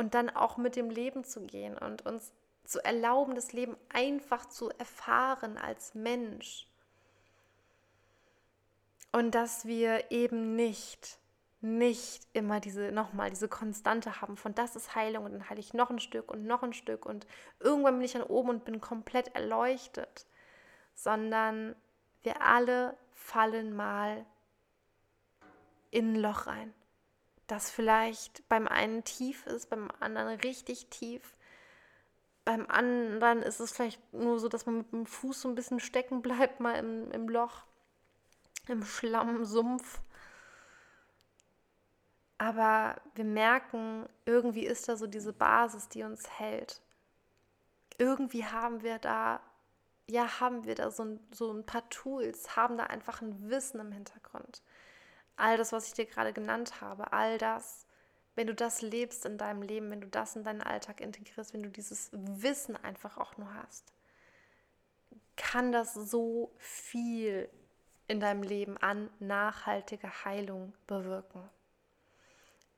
[0.00, 2.32] und dann auch mit dem Leben zu gehen und uns
[2.64, 6.66] zu erlauben, das Leben einfach zu erfahren als Mensch.
[9.12, 11.18] Und dass wir eben nicht,
[11.60, 15.74] nicht immer diese, nochmal, diese Konstante haben von das ist Heilung und dann heile ich
[15.74, 17.26] noch ein Stück und noch ein Stück und
[17.58, 20.26] irgendwann bin ich dann oben und bin komplett erleuchtet,
[20.94, 21.74] sondern
[22.22, 24.26] wir alle fallen mal
[25.90, 26.74] in ein Loch rein
[27.50, 31.36] das vielleicht beim einen tief ist, beim anderen richtig tief.
[32.44, 35.80] Beim anderen ist es vielleicht nur so, dass man mit dem Fuß so ein bisschen
[35.80, 37.64] stecken bleibt, mal im, im Loch,
[38.68, 40.00] im Schlamm, Sumpf.
[42.38, 46.80] Aber wir merken, irgendwie ist da so diese Basis, die uns hält.
[47.98, 49.40] Irgendwie haben wir da,
[50.10, 53.80] ja, haben wir da so ein, so ein paar Tools, haben da einfach ein Wissen
[53.80, 54.62] im Hintergrund
[55.40, 57.86] all das, was ich dir gerade genannt habe, all das,
[58.34, 61.62] wenn du das lebst in deinem Leben, wenn du das in deinen Alltag integrierst, wenn
[61.62, 63.92] du dieses Wissen einfach auch nur hast,
[65.36, 67.48] kann das so viel
[68.06, 71.48] in deinem Leben an nachhaltiger Heilung bewirken.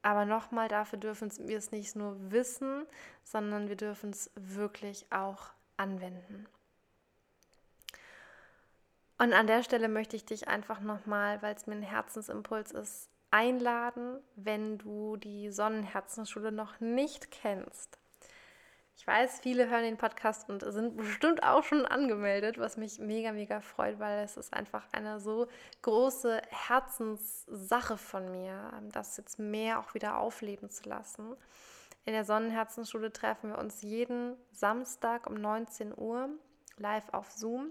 [0.02, 2.86] Aber nochmal, dafür dürfen wir es nicht nur wissen,
[3.22, 6.46] sondern wir dürfen es wirklich auch anwenden.
[9.22, 13.08] Und an der Stelle möchte ich dich einfach nochmal, weil es mir ein Herzensimpuls ist,
[13.30, 18.00] einladen, wenn du die Sonnenherzensschule noch nicht kennst.
[18.96, 23.30] Ich weiß, viele hören den Podcast und sind bestimmt auch schon angemeldet, was mich mega,
[23.30, 25.46] mega freut, weil es ist einfach eine so
[25.82, 31.36] große Herzenssache von mir, das jetzt mehr auch wieder aufleben zu lassen.
[32.06, 36.28] In der Sonnenherzensschule treffen wir uns jeden Samstag um 19 Uhr
[36.76, 37.70] live auf Zoom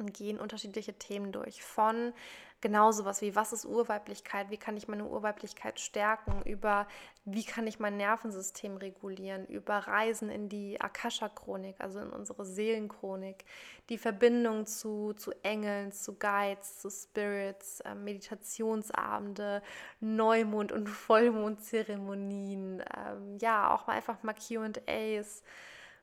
[0.00, 1.62] und gehen unterschiedliche Themen durch.
[1.62, 2.12] Von
[2.60, 6.86] genau sowas wie, was ist Urweiblichkeit, wie kann ich meine Urweiblichkeit stärken, über
[7.24, 13.44] wie kann ich mein Nervensystem regulieren, über Reisen in die Akasha-Chronik, also in unsere Seelenchronik,
[13.88, 19.62] die Verbindung zu, zu Engeln, zu Guides, zu Spirits, äh, Meditationsabende,
[20.00, 25.42] Neumond- und Vollmondzeremonien, ähm, ja, auch mal einfach mal QAs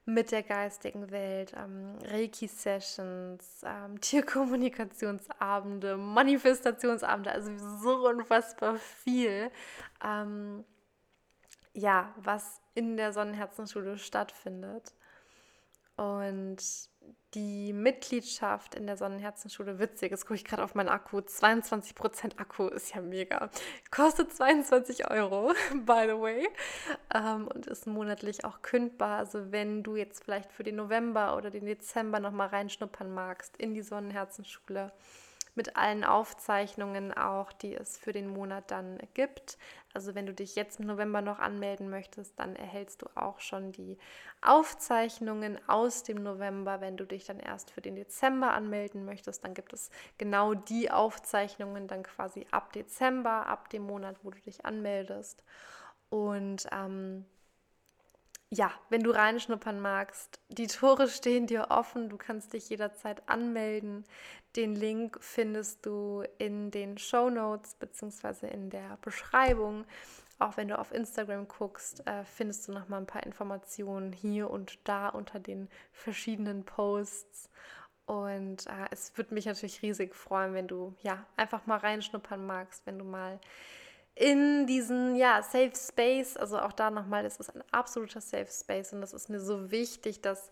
[0.08, 9.52] mit der geistigen Welt, ähm, Reiki-Sessions, ähm, Tierkommunikationsabende, Manifestationsabende, also so unfassbar viel.
[10.04, 10.64] Ähm,
[11.74, 14.96] ja, was in der Sonnenherzenschule stattfindet.
[15.98, 16.58] Und
[17.34, 22.68] die Mitgliedschaft in der Sonnenherzenschule, witzig, jetzt gucke ich gerade auf meinen Akku, 22% Akku
[22.68, 23.50] ist ja mega.
[23.92, 25.54] Kostet 22 Euro,
[25.86, 26.48] by the way,
[27.14, 29.20] ähm, und ist monatlich auch kündbar.
[29.20, 33.74] Also wenn du jetzt vielleicht für den November oder den Dezember nochmal reinschnuppern magst in
[33.74, 34.94] die Sonnenherzenschule,
[35.58, 39.58] mit allen Aufzeichnungen auch, die es für den Monat dann gibt.
[39.94, 43.72] Also wenn du dich jetzt im November noch anmelden möchtest, dann erhältst du auch schon
[43.72, 43.98] die
[44.42, 46.80] Aufzeichnungen aus dem November.
[46.80, 50.92] Wenn du dich dann erst für den Dezember anmelden möchtest, dann gibt es genau die
[50.92, 55.44] Aufzeichnungen dann quasi ab Dezember, ab dem Monat, wo du dich anmeldest.
[56.10, 57.26] Und ähm,
[58.50, 64.06] ja, wenn du reinschnuppern magst, die Tore stehen dir offen, du kannst dich jederzeit anmelden.
[64.56, 68.48] Den Link findest du in den Show Notes bzw.
[68.48, 69.86] in der Beschreibung.
[70.40, 74.50] Auch wenn du auf Instagram guckst, äh, findest du noch mal ein paar Informationen hier
[74.50, 77.50] und da unter den verschiedenen Posts.
[78.06, 82.86] Und äh, es würde mich natürlich riesig freuen, wenn du ja einfach mal reinschnuppern magst,
[82.86, 83.40] wenn du mal
[84.20, 88.92] in diesen ja, Safe Space, also auch da nochmal, es ist ein absoluter Safe Space
[88.94, 90.50] und das ist mir so wichtig, dass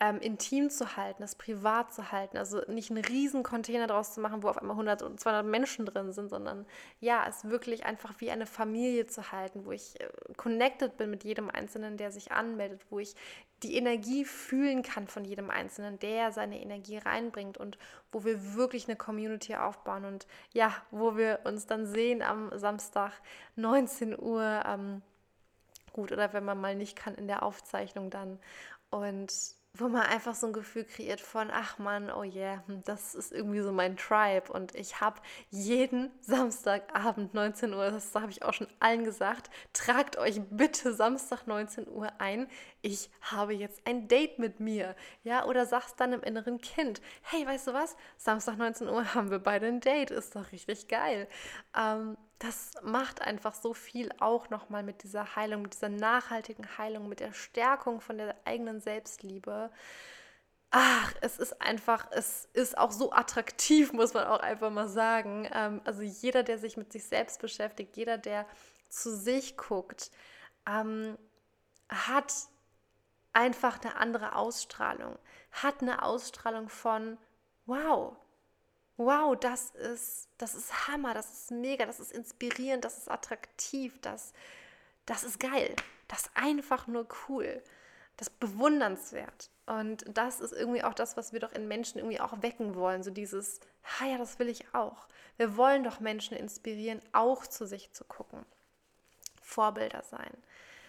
[0.00, 2.36] ähm, intim zu halten, das privat zu halten.
[2.36, 5.86] Also nicht einen riesen Container draus zu machen, wo auf einmal 100 und 200 Menschen
[5.86, 6.66] drin sind, sondern
[7.00, 11.24] ja, es wirklich einfach wie eine Familie zu halten, wo ich äh, connected bin mit
[11.24, 13.14] jedem Einzelnen, der sich anmeldet, wo ich
[13.62, 17.76] die Energie fühlen kann von jedem Einzelnen, der seine Energie reinbringt und
[18.12, 23.12] wo wir wirklich eine Community aufbauen und ja, wo wir uns dann sehen am Samstag
[23.56, 24.62] 19 Uhr.
[24.64, 25.02] Ähm,
[25.92, 28.38] gut, oder wenn man mal nicht kann in der Aufzeichnung dann.
[28.90, 33.14] Und wo man einfach so ein Gefühl kreiert von, ach man, oh yeah, hm, das
[33.14, 34.52] ist irgendwie so mein Tribe.
[34.52, 40.16] Und ich habe jeden Samstagabend 19 Uhr, das habe ich auch schon allen gesagt, tragt
[40.16, 42.48] euch bitte Samstag 19 Uhr ein.
[42.82, 44.96] Ich habe jetzt ein Date mit mir.
[45.22, 47.96] Ja, oder sagst dann im inneren Kind, hey, weißt du was?
[48.16, 50.10] Samstag 19 Uhr haben wir beide ein Date.
[50.10, 51.28] Ist doch richtig geil.
[51.76, 57.08] Ähm, das macht einfach so viel auch nochmal mit dieser Heilung, mit dieser nachhaltigen Heilung,
[57.08, 59.70] mit der Stärkung von der eigenen Selbstliebe.
[60.70, 65.48] Ach, es ist einfach, es ist auch so attraktiv, muss man auch einfach mal sagen.
[65.52, 68.46] Ähm, also jeder, der sich mit sich selbst beschäftigt, jeder, der
[68.88, 70.10] zu sich guckt,
[70.66, 71.18] ähm,
[71.88, 72.32] hat
[73.32, 75.18] einfach eine andere Ausstrahlung,
[75.52, 77.18] hat eine Ausstrahlung von,
[77.66, 78.16] wow,
[78.98, 83.98] wow, das ist, das ist Hammer, das ist mega, das ist inspirierend, das ist attraktiv,
[84.02, 84.34] das,
[85.06, 85.74] das ist geil,
[86.08, 87.62] das ist einfach nur cool,
[88.18, 89.50] das ist bewundernswert.
[89.66, 93.02] Und das ist irgendwie auch das, was wir doch in Menschen irgendwie auch wecken wollen.
[93.02, 95.06] So dieses, ha ja, das will ich auch.
[95.36, 98.46] Wir wollen doch Menschen inspirieren, auch zu sich zu gucken.
[99.42, 100.32] Vorbilder sein,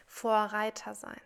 [0.08, 1.22] Vorreiter sein.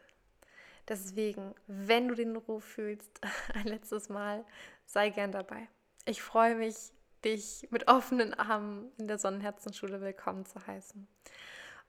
[0.88, 3.22] Deswegen, wenn du den Ruf fühlst,
[3.54, 4.44] ein letztes Mal,
[4.86, 5.68] sei gern dabei.
[6.06, 6.92] Ich freue mich,
[7.24, 11.08] dich mit offenen Armen in der Sonnenherzenschule willkommen zu heißen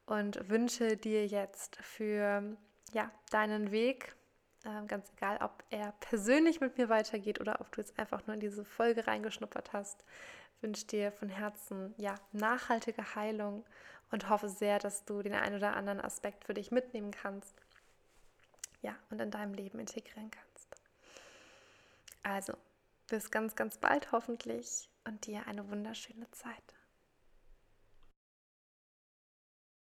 [0.06, 2.56] und wünsche dir jetzt für
[2.92, 4.14] ja, deinen Weg,
[4.64, 8.34] äh, ganz egal, ob er persönlich mit mir weitergeht oder ob du jetzt einfach nur
[8.34, 10.04] in diese Folge reingeschnuppert hast,
[10.60, 13.64] wünsche dir von Herzen ja, nachhaltige Heilung
[14.12, 17.56] und hoffe sehr, dass du den einen oder anderen Aspekt für dich mitnehmen kannst
[18.80, 20.76] ja, und in deinem Leben integrieren kannst.
[22.22, 22.54] Also,
[23.06, 26.74] bis ganz, ganz bald hoffentlich und dir eine wunderschöne Zeit.